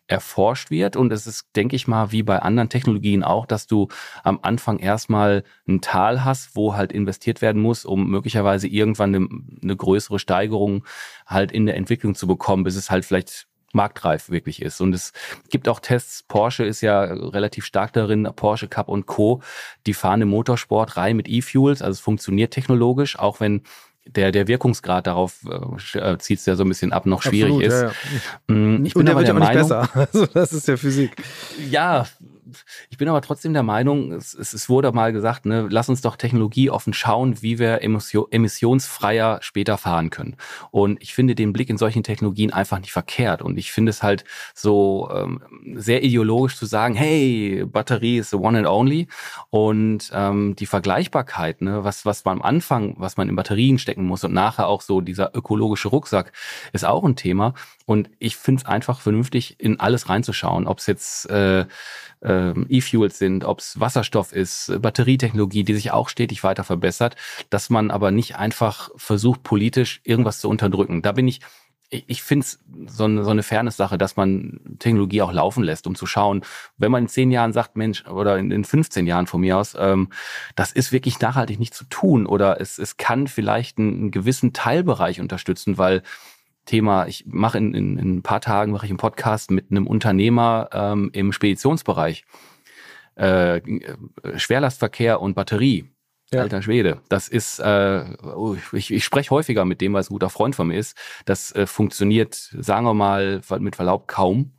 [0.07, 3.89] erforscht wird und es ist, denke ich mal, wie bei anderen Technologien auch, dass du
[4.23, 9.27] am Anfang erstmal ein Tal hast, wo halt investiert werden muss, um möglicherweise irgendwann eine,
[9.61, 10.85] eine größere Steigerung
[11.25, 14.79] halt in der Entwicklung zu bekommen, bis es halt vielleicht marktreif wirklich ist.
[14.79, 15.11] Und es
[15.49, 19.41] gibt auch Tests, Porsche ist ja relativ stark darin, Porsche Cup und Co.,
[19.85, 23.63] die fahren im Motorsport rein mit E-Fuels, also es funktioniert technologisch, auch wenn
[24.15, 27.53] der, der Wirkungsgrad darauf äh, äh zieht es ja so ein bisschen ab, noch schwierig
[27.53, 27.81] Absolut, ist.
[27.81, 28.55] Ja, ja.
[28.55, 29.89] Mm, ich bin und der wird ja auch nicht besser.
[29.97, 31.11] Also das ist ja Physik.
[31.69, 32.05] Ja,
[32.89, 36.15] ich bin aber trotzdem der Meinung, es, es wurde mal gesagt, ne, lass uns doch
[36.15, 40.35] technologieoffen schauen, wie wir emissionsfreier später fahren können.
[40.71, 43.41] Und ich finde den Blick in solchen Technologien einfach nicht verkehrt.
[43.41, 44.23] Und ich finde es halt
[44.53, 45.41] so ähm,
[45.75, 49.07] sehr ideologisch zu sagen, hey, Batterie ist the one and only.
[49.49, 54.05] Und ähm, die Vergleichbarkeit, ne, was, was man am Anfang, was man in Batterien stecken
[54.05, 56.31] muss und nachher auch so dieser ökologische Rucksack,
[56.73, 57.53] ist auch ein Thema.
[57.85, 61.65] Und ich finde es einfach vernünftig, in alles reinzuschauen, ob es jetzt äh, äh,
[62.69, 67.15] E-Fuels sind, ob es Wasserstoff ist, Batterietechnologie, die sich auch stetig weiter verbessert,
[67.49, 71.01] dass man aber nicht einfach versucht, politisch irgendwas zu unterdrücken.
[71.01, 71.41] Da bin ich
[71.89, 75.87] ich, ich finde es so eine, so eine Fairness-Sache, dass man Technologie auch laufen lässt,
[75.87, 76.41] um zu schauen,
[76.77, 79.75] wenn man in zehn Jahren sagt, Mensch, oder in, in 15 Jahren von mir aus,
[79.79, 80.09] ähm,
[80.55, 84.53] das ist wirklich nachhaltig nicht zu tun oder es, es kann vielleicht einen, einen gewissen
[84.53, 86.03] Teilbereich unterstützen, weil
[86.67, 89.87] Thema, ich mache in, in, in ein paar Tagen mache ich einen Podcast mit einem
[89.87, 92.25] Unternehmer ähm, im Speditionsbereich.
[93.15, 93.61] Äh,
[94.35, 95.89] Schwerlastverkehr und Batterie.
[96.31, 96.41] Ja.
[96.41, 96.99] Alter Schwede.
[97.07, 98.03] Das ist, äh,
[98.35, 100.97] oh, ich, ich spreche häufiger mit dem, weil es ein guter Freund von mir ist.
[101.25, 104.51] Das äh, funktioniert, sagen wir mal, mit Verlaub kaum.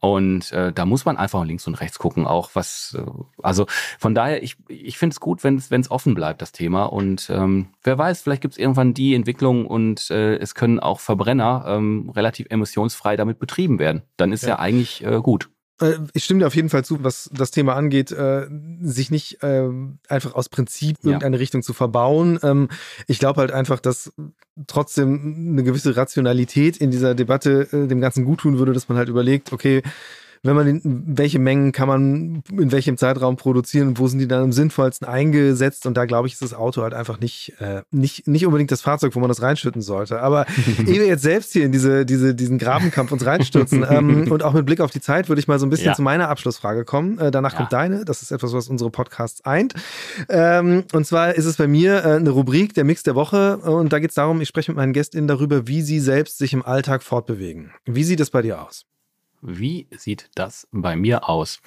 [0.00, 3.04] Und äh, da muss man einfach links und rechts gucken, auch was, äh,
[3.42, 3.66] also
[3.98, 6.84] von daher, ich, ich finde es gut, wenn es offen bleibt, das Thema.
[6.84, 11.00] Und ähm, wer weiß, vielleicht gibt es irgendwann die Entwicklung und äh, es können auch
[11.00, 14.02] Verbrenner ähm, relativ emissionsfrei damit betrieben werden.
[14.16, 15.50] Dann ist ja, ja eigentlich äh, gut.
[15.80, 18.46] Äh, ich stimme dir auf jeden Fall zu, was das Thema angeht, äh,
[18.82, 19.68] sich nicht äh,
[20.08, 21.40] einfach aus Prinzip irgendeine ja.
[21.40, 22.38] Richtung zu verbauen.
[22.42, 22.68] Ähm,
[23.06, 24.12] ich glaube halt einfach, dass
[24.66, 28.98] trotzdem eine gewisse Rationalität in dieser Debatte äh, dem Ganzen gut tun würde, dass man
[28.98, 29.82] halt überlegt, okay,
[30.44, 34.26] wenn man den, welche Mengen kann man in welchem Zeitraum produzieren und wo sind die
[34.26, 37.82] dann am sinnvollsten eingesetzt und da glaube ich ist das Auto halt einfach nicht äh,
[37.92, 40.20] nicht nicht unbedingt das Fahrzeug, wo man das reinschütten sollte.
[40.20, 40.46] Aber
[40.86, 44.52] ehe wir jetzt selbst hier in diese diese diesen Grabenkampf uns reinstürzen ähm, und auch
[44.52, 45.94] mit Blick auf die Zeit würde ich mal so ein bisschen ja.
[45.94, 47.18] zu meiner Abschlussfrage kommen.
[47.18, 47.58] Äh, danach ja.
[47.58, 48.04] kommt deine.
[48.04, 49.74] Das ist etwas, was unsere Podcasts eint.
[50.28, 53.92] Ähm, und zwar ist es bei mir äh, eine Rubrik der Mix der Woche und
[53.92, 56.64] da geht es darum, ich spreche mit meinen GästInnen darüber, wie sie selbst sich im
[56.64, 57.70] Alltag fortbewegen.
[57.84, 58.86] Wie sieht es bei dir aus?
[59.42, 61.60] Wie sieht das bei mir aus?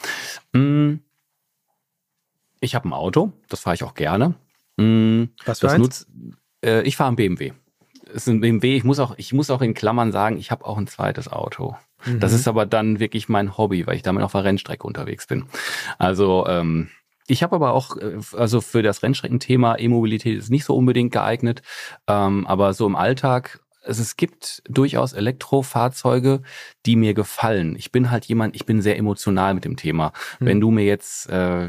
[0.53, 1.01] Hm,
[2.61, 4.36] ich habe ein Auto, das fahre ich auch gerne.
[4.80, 6.07] Hm, Was für das nutz,
[6.63, 7.51] äh, Ich fahre ein BMW.
[8.07, 8.78] Es ist ein BMW.
[8.78, 11.76] Ich muss auch, ich muss auch in Klammern sagen, ich habe auch ein zweites Auto.
[12.05, 12.19] Mhm.
[12.19, 15.45] Das ist aber dann wirklich mein Hobby, weil ich damit auf der Rennstrecke unterwegs bin.
[15.97, 16.89] Also ähm,
[17.28, 21.61] ich habe aber auch, äh, also für das Rennstreckenthema E-Mobilität ist nicht so unbedingt geeignet,
[22.07, 26.41] ähm, aber so im Alltag also es gibt durchaus Elektrofahrzeuge,
[26.86, 27.75] die mir gefallen.
[27.77, 30.11] Ich bin halt jemand, ich bin sehr emotional mit dem Thema.
[30.39, 30.45] Mhm.
[30.45, 31.67] Wenn du mir jetzt äh,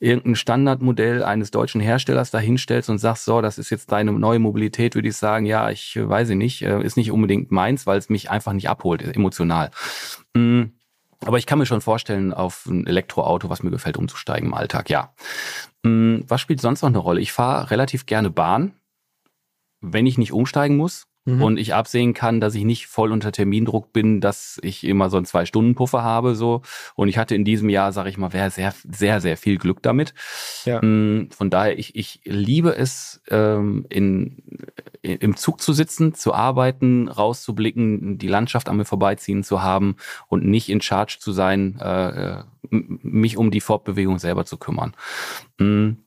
[0.00, 4.94] irgendein Standardmodell eines deutschen Herstellers dahinstellst und sagst, so, das ist jetzt deine neue Mobilität,
[4.94, 8.08] würde ich sagen, ja, ich äh, weiß nicht, äh, ist nicht unbedingt meins, weil es
[8.08, 9.70] mich einfach nicht abholt, emotional.
[10.34, 10.72] Mhm.
[11.20, 14.90] Aber ich kann mir schon vorstellen, auf ein Elektroauto, was mir gefällt, umzusteigen im Alltag,
[14.90, 15.14] ja.
[15.82, 16.24] Mhm.
[16.28, 17.20] Was spielt sonst noch eine Rolle?
[17.20, 18.74] Ich fahre relativ gerne Bahn,
[19.80, 21.42] wenn ich nicht umsteigen muss mhm.
[21.42, 25.16] und ich absehen kann, dass ich nicht voll unter Termindruck bin, dass ich immer so
[25.16, 26.34] einen Zwei-Stunden-Puffer habe.
[26.34, 26.62] so
[26.94, 29.82] Und ich hatte in diesem Jahr, sage ich mal, sehr, sehr, sehr, sehr viel Glück
[29.82, 30.14] damit.
[30.64, 30.80] Ja.
[30.82, 34.42] Mm, von daher, ich, ich liebe es, ähm, in,
[35.02, 39.96] in, im Zug zu sitzen, zu arbeiten, rauszublicken, die Landschaft an mir vorbeiziehen zu haben
[40.28, 44.94] und nicht in Charge zu sein, äh, äh mich um die Fortbewegung selber zu kümmern.
[45.58, 45.98] Mhm.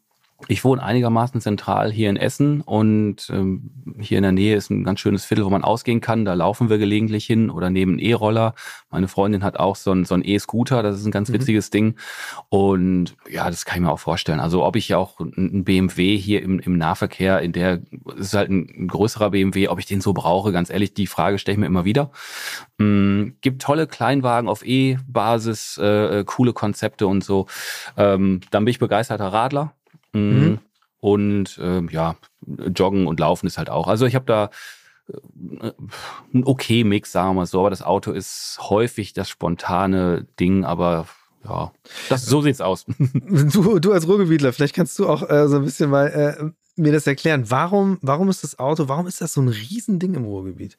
[0.48, 4.84] Ich wohne einigermaßen zentral hier in Essen und ähm, hier in der Nähe ist ein
[4.84, 6.26] ganz schönes Viertel, wo man ausgehen kann.
[6.26, 8.54] Da laufen wir gelegentlich hin oder neben E-Roller.
[8.92, 11.34] Meine Freundin hat auch so ein so ein E-Scooter, das ist ein ganz mhm.
[11.34, 11.96] witziges Ding.
[12.50, 14.40] Und ja, das kann ich mir auch vorstellen.
[14.40, 17.82] Also ob ich auch ein BMW hier im, im Nahverkehr, in der
[18.16, 21.54] ist halt ein größerer BMW, ob ich den so brauche, ganz ehrlich, die Frage stelle
[21.54, 22.12] ich mir immer wieder.
[22.78, 27.48] Mhm, gibt tolle Kleinwagen auf E-Basis, äh, äh, coole Konzepte und so.
[27.98, 29.74] Ähm, dann bin ich begeisterter Radler.
[30.18, 30.60] Mhm.
[31.00, 32.16] Und äh, ja,
[32.46, 33.88] Joggen und Laufen ist halt auch.
[33.88, 34.50] Also ich habe da
[35.10, 35.72] äh,
[36.34, 40.66] ein okay Mix, sagen wir mal so, aber das Auto ist häufig das spontane Ding,
[40.66, 41.08] aber
[41.46, 41.72] ja,
[42.10, 42.86] das, so sieht's aus.
[43.54, 46.92] Du, du als Ruhrgebietler, vielleicht kannst du auch äh, so ein bisschen mal äh, mir
[46.92, 47.50] das erklären.
[47.50, 50.78] Warum, warum ist das Auto, warum ist das so ein Riesending im Ruhrgebiet?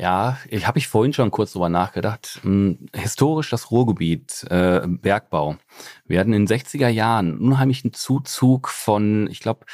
[0.00, 2.38] Ja, ich habe ich vorhin schon kurz drüber nachgedacht.
[2.42, 5.56] Hm, historisch das Ruhrgebiet, äh, Bergbau.
[6.06, 9.66] Wir hatten in den 60er Jahren unheimlichen Zuzug von, ich glaube,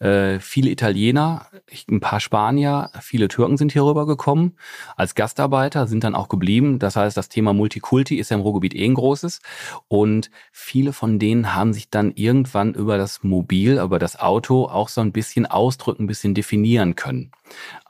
[0.00, 1.46] äh, viele Italiener,
[1.90, 4.56] ein paar Spanier, viele Türken sind hier rübergekommen
[4.96, 6.78] als Gastarbeiter, sind dann auch geblieben.
[6.78, 9.40] Das heißt, das Thema Multikulti ist ja im Ruhrgebiet eh ein großes.
[9.88, 14.88] Und viele von denen haben sich dann irgendwann über das Mobil, über das Auto auch
[14.88, 17.32] so ein bisschen ausdrücken, ein bisschen definieren können.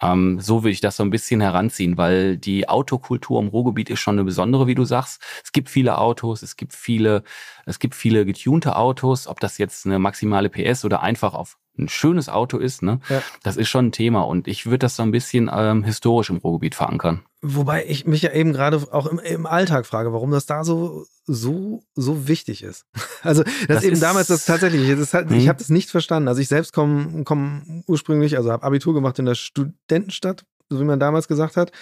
[0.00, 4.00] Ähm, so würde ich das so ein bisschen heranziehen, weil die Autokultur im Ruhrgebiet ist
[4.00, 5.22] schon eine besondere, wie du sagst.
[5.44, 7.22] Es gibt viele Autos, es gibt viele,
[7.66, 11.88] es gibt viele getunte Autos, ob das jetzt eine maximale PS oder einfach auf ein
[11.88, 13.00] schönes Auto ist, ne?
[13.08, 13.22] Ja.
[13.42, 16.38] Das ist schon ein Thema und ich würde das so ein bisschen ähm, historisch im
[16.38, 17.22] Ruhrgebiet verankern.
[17.40, 21.06] Wobei ich mich ja eben gerade auch im, im, Alltag frage, warum das da so
[21.24, 22.84] so so wichtig ist.
[23.22, 24.88] Also das, das eben damals das tatsächlich.
[24.96, 25.48] Das halt, Ich mhm.
[25.48, 26.28] habe das nicht verstanden.
[26.28, 30.84] Also ich selbst komme komm ursprünglich, also habe Abitur gemacht in der Studentenstadt so wie
[30.84, 31.72] man damals gesagt hat,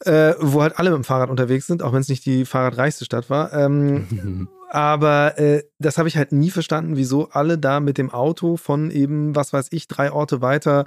[0.00, 3.04] äh, wo halt alle mit dem Fahrrad unterwegs sind, auch wenn es nicht die fahrradreichste
[3.04, 3.52] Stadt war.
[3.52, 8.56] Ähm, aber äh, das habe ich halt nie verstanden, wieso alle da mit dem Auto
[8.56, 10.86] von eben, was weiß ich, drei Orte weiter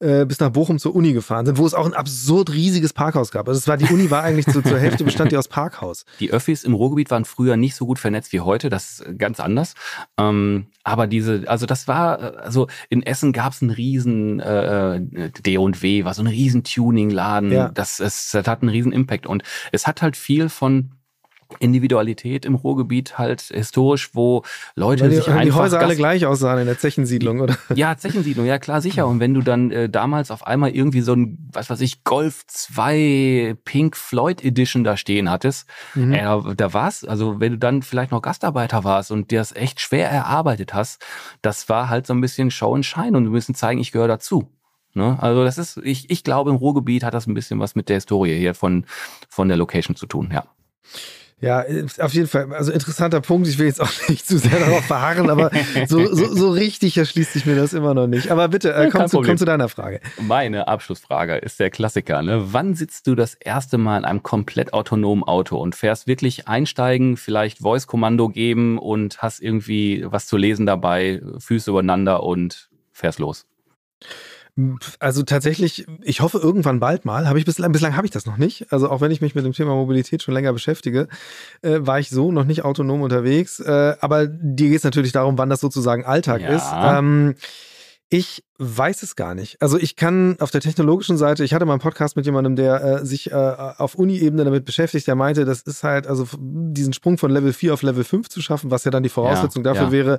[0.00, 3.30] äh, bis nach Bochum zur Uni gefahren sind, wo es auch ein absurd riesiges Parkhaus
[3.30, 3.48] gab.
[3.48, 6.04] Also es war, die Uni war eigentlich zu, zur Hälfte bestand die aus Parkhaus.
[6.20, 9.40] Die Öffis im Ruhrgebiet waren früher nicht so gut vernetzt wie heute, das ist ganz
[9.40, 9.74] anders.
[10.18, 16.04] Ähm, aber diese, also das war, also in Essen gab es einen riesen äh, D&W,
[16.04, 17.52] war so ein riesen Tuning-Laden.
[17.52, 17.68] Ja.
[17.68, 20.92] Das, das hat einen riesen Impact und es hat halt viel von
[21.58, 24.44] Individualität im Ruhrgebiet halt historisch, wo
[24.74, 25.42] Leute Weil die, sich einfach...
[25.42, 27.56] Die Häuser alle gleich aussahen in der Zechensiedlung, oder?
[27.74, 29.06] Ja, Zechensiedlung, ja klar, sicher.
[29.06, 32.46] Und wenn du dann äh, damals auf einmal irgendwie so ein, was weiß ich, Golf
[32.46, 36.12] 2 Pink Floyd Edition da stehen hattest, mhm.
[36.12, 39.80] äh, da war's, also wenn du dann vielleicht noch Gastarbeiter warst und dir das echt
[39.80, 41.04] schwer erarbeitet hast,
[41.42, 44.08] das war halt so ein bisschen Show and Shine und wir müssen zeigen, ich gehöre
[44.08, 44.48] dazu.
[44.94, 45.16] Ne?
[45.20, 47.96] Also das ist, ich, ich glaube, im Ruhrgebiet hat das ein bisschen was mit der
[47.96, 48.86] Historie hier von,
[49.28, 50.44] von der Location zu tun, ja.
[51.40, 51.64] Ja,
[51.98, 52.52] auf jeden Fall.
[52.52, 53.48] Also interessanter Punkt.
[53.48, 55.50] Ich will jetzt auch nicht zu sehr darauf verharren, aber
[55.86, 58.30] so, so, so richtig erschließt sich mir das immer noch nicht.
[58.30, 60.00] Aber bitte, äh, komm, zu, komm zu deiner Frage.
[60.20, 62.22] Meine Abschlussfrage ist der Klassiker.
[62.22, 62.52] Ne?
[62.52, 67.16] Wann sitzt du das erste Mal in einem komplett autonomen Auto und fährst wirklich einsteigen,
[67.16, 73.46] vielleicht Voice-Kommando geben und hast irgendwie was zu lesen dabei, Füße übereinander und fährst los?
[74.98, 77.28] Also tatsächlich, ich hoffe irgendwann bald mal.
[77.28, 78.72] Habe ich bislang, bislang habe ich das noch nicht.
[78.72, 81.08] Also auch wenn ich mich mit dem Thema Mobilität schon länger beschäftige,
[81.62, 83.60] äh, war ich so noch nicht autonom unterwegs.
[83.60, 86.48] Äh, aber dir geht es natürlich darum, wann das sozusagen Alltag ja.
[86.48, 86.66] ist.
[86.72, 87.34] Ähm,
[88.12, 89.62] ich weiß es gar nicht.
[89.62, 92.82] Also ich kann auf der technologischen Seite, ich hatte mal einen Podcast mit jemandem, der
[92.82, 97.18] äh, sich äh, auf Uni-Ebene damit beschäftigt, der meinte, das ist halt, also diesen Sprung
[97.18, 99.86] von Level 4 auf Level 5 zu schaffen, was ja dann die Voraussetzung ja, dafür
[99.86, 99.92] ja.
[99.92, 100.18] wäre,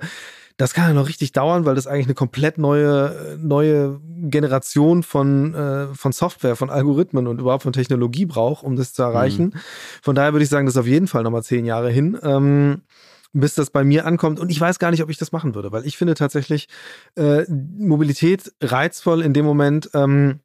[0.58, 5.54] das kann ja noch richtig dauern, weil das eigentlich eine komplett neue, neue Generation von,
[5.54, 9.46] äh, von Software, von Algorithmen und überhaupt von Technologie braucht, um das zu erreichen.
[9.54, 9.60] Mhm.
[10.02, 12.18] Von daher würde ich sagen, das ist auf jeden Fall nochmal zehn Jahre hin.
[12.22, 12.82] Ähm,
[13.34, 14.40] bis das bei mir ankommt.
[14.40, 16.68] Und ich weiß gar nicht, ob ich das machen würde, weil ich finde tatsächlich
[17.16, 20.42] äh, Mobilität reizvoll in dem Moment, ähm,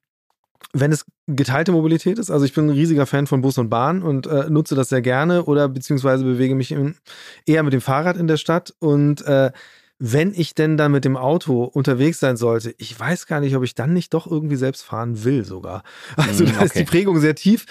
[0.73, 2.31] wenn es geteilte Mobilität ist.
[2.31, 5.03] Also ich bin ein riesiger Fan von Bus und Bahn und äh, nutze das sehr
[5.03, 6.97] gerne oder beziehungsweise bewege mich in,
[7.45, 9.51] eher mit dem Fahrrad in der Stadt und äh,
[9.99, 13.63] wenn ich denn dann mit dem Auto unterwegs sein sollte, ich weiß gar nicht, ob
[13.63, 15.83] ich dann nicht doch irgendwie selbst fahren will sogar.
[16.17, 17.67] Also mm, da ist die Prägung sehr tief.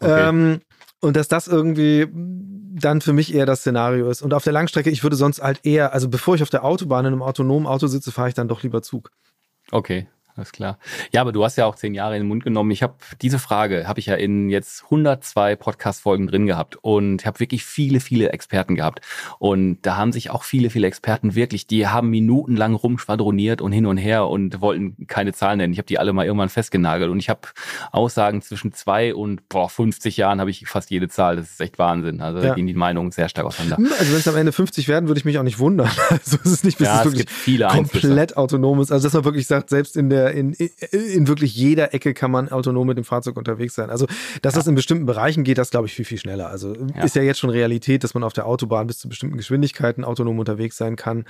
[0.00, 0.28] Okay.
[0.28, 0.60] Ähm,
[1.00, 4.22] und dass das irgendwie dann für mich eher das Szenario ist.
[4.22, 7.06] Und auf der Langstrecke, ich würde sonst halt eher, also bevor ich auf der Autobahn
[7.06, 9.10] in einem autonomen Auto sitze, fahre ich dann doch lieber Zug.
[9.70, 10.06] Okay,
[10.40, 10.78] alles klar.
[11.12, 12.70] Ja, aber du hast ja auch zehn Jahre in den Mund genommen.
[12.70, 17.40] Ich habe diese Frage, habe ich ja in jetzt 102 Podcast-Folgen drin gehabt und habe
[17.40, 19.00] wirklich viele, viele Experten gehabt.
[19.38, 23.86] Und da haben sich auch viele, viele Experten wirklich, die haben minutenlang rumschwadroniert und hin
[23.86, 25.72] und her und wollten keine Zahlen nennen.
[25.72, 27.40] Ich habe die alle mal irgendwann festgenagelt und ich habe
[27.92, 31.36] Aussagen zwischen zwei und boah, 50 Jahren habe ich fast jede Zahl.
[31.36, 32.20] Das ist echt Wahnsinn.
[32.20, 32.48] Also ja.
[32.48, 33.76] da gehen die Meinungen sehr stark auseinander.
[33.76, 35.90] Hm, also wenn es am Ende 50 werden, würde ich mich auch nicht wundern.
[36.10, 37.28] Also es ist nicht, bis ja, es wirklich
[37.68, 38.90] komplett autonom ist.
[38.90, 42.48] Also dass man wirklich sagt, selbst in der in, in wirklich jeder Ecke kann man
[42.48, 43.90] autonom mit dem Fahrzeug unterwegs sein.
[43.90, 44.06] Also,
[44.42, 44.60] dass ja.
[44.60, 46.48] das in bestimmten Bereichen geht, das glaube ich viel, viel schneller.
[46.48, 47.02] Also ja.
[47.02, 50.38] ist ja jetzt schon Realität, dass man auf der Autobahn bis zu bestimmten Geschwindigkeiten autonom
[50.38, 51.24] unterwegs sein kann.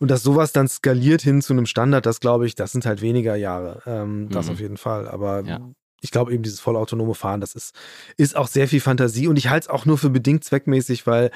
[0.00, 3.02] Und dass sowas dann skaliert hin zu einem Standard, das glaube ich, das sind halt
[3.02, 3.82] weniger Jahre.
[3.86, 4.52] Ähm, das mhm.
[4.52, 5.08] auf jeden Fall.
[5.08, 5.60] Aber ja
[6.02, 7.74] ich glaube eben dieses vollautonome Fahren, das ist,
[8.16, 11.30] ist auch sehr viel Fantasie und ich halte es auch nur für bedingt zweckmäßig, weil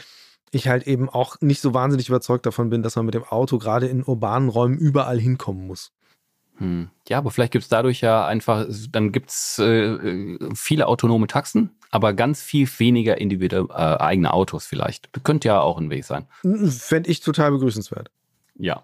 [0.52, 3.58] ich halt eben auch nicht so wahnsinnig überzeugt davon bin, dass man mit dem Auto
[3.58, 5.92] gerade in urbanen Räumen überall hinkommen muss.
[6.60, 6.90] Hm.
[7.08, 11.70] Ja, aber vielleicht gibt es dadurch ja einfach, dann gibt es äh, viele autonome Taxen,
[11.90, 15.10] aber ganz viel weniger individuelle äh, eigene Autos vielleicht.
[15.24, 16.26] Könnte ja auch ein Weg sein.
[16.42, 18.10] Fände ich total begrüßenswert.
[18.56, 18.82] Ja.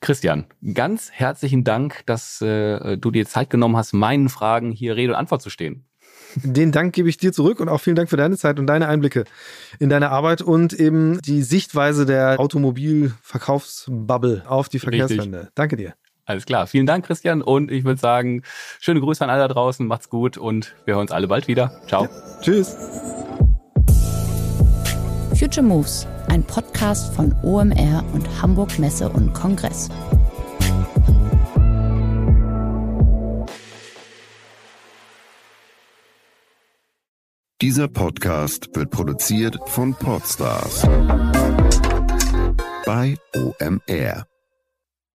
[0.00, 0.44] Christian,
[0.74, 5.18] ganz herzlichen Dank, dass äh, du dir Zeit genommen hast, meinen Fragen hier Rede und
[5.18, 5.86] Antwort zu stehen.
[6.34, 8.88] Den Dank gebe ich dir zurück und auch vielen Dank für deine Zeit und deine
[8.88, 9.24] Einblicke
[9.78, 15.38] in deine Arbeit und eben die Sichtweise der Automobilverkaufsbubble auf die Verkehrswende.
[15.38, 15.54] Richtig.
[15.54, 15.94] Danke dir.
[16.26, 16.66] Alles klar.
[16.66, 17.40] Vielen Dank, Christian.
[17.40, 18.42] Und ich würde sagen,
[18.80, 19.86] schöne Grüße an alle da draußen.
[19.86, 21.80] Macht's gut und wir hören uns alle bald wieder.
[21.86, 22.04] Ciao.
[22.04, 22.10] Ja.
[22.42, 22.76] Tschüss.
[25.38, 29.88] Future Moves, ein Podcast von OMR und Hamburg Messe und Kongress.
[37.62, 40.82] Dieser Podcast wird produziert von Podstars
[42.84, 44.26] bei OMR.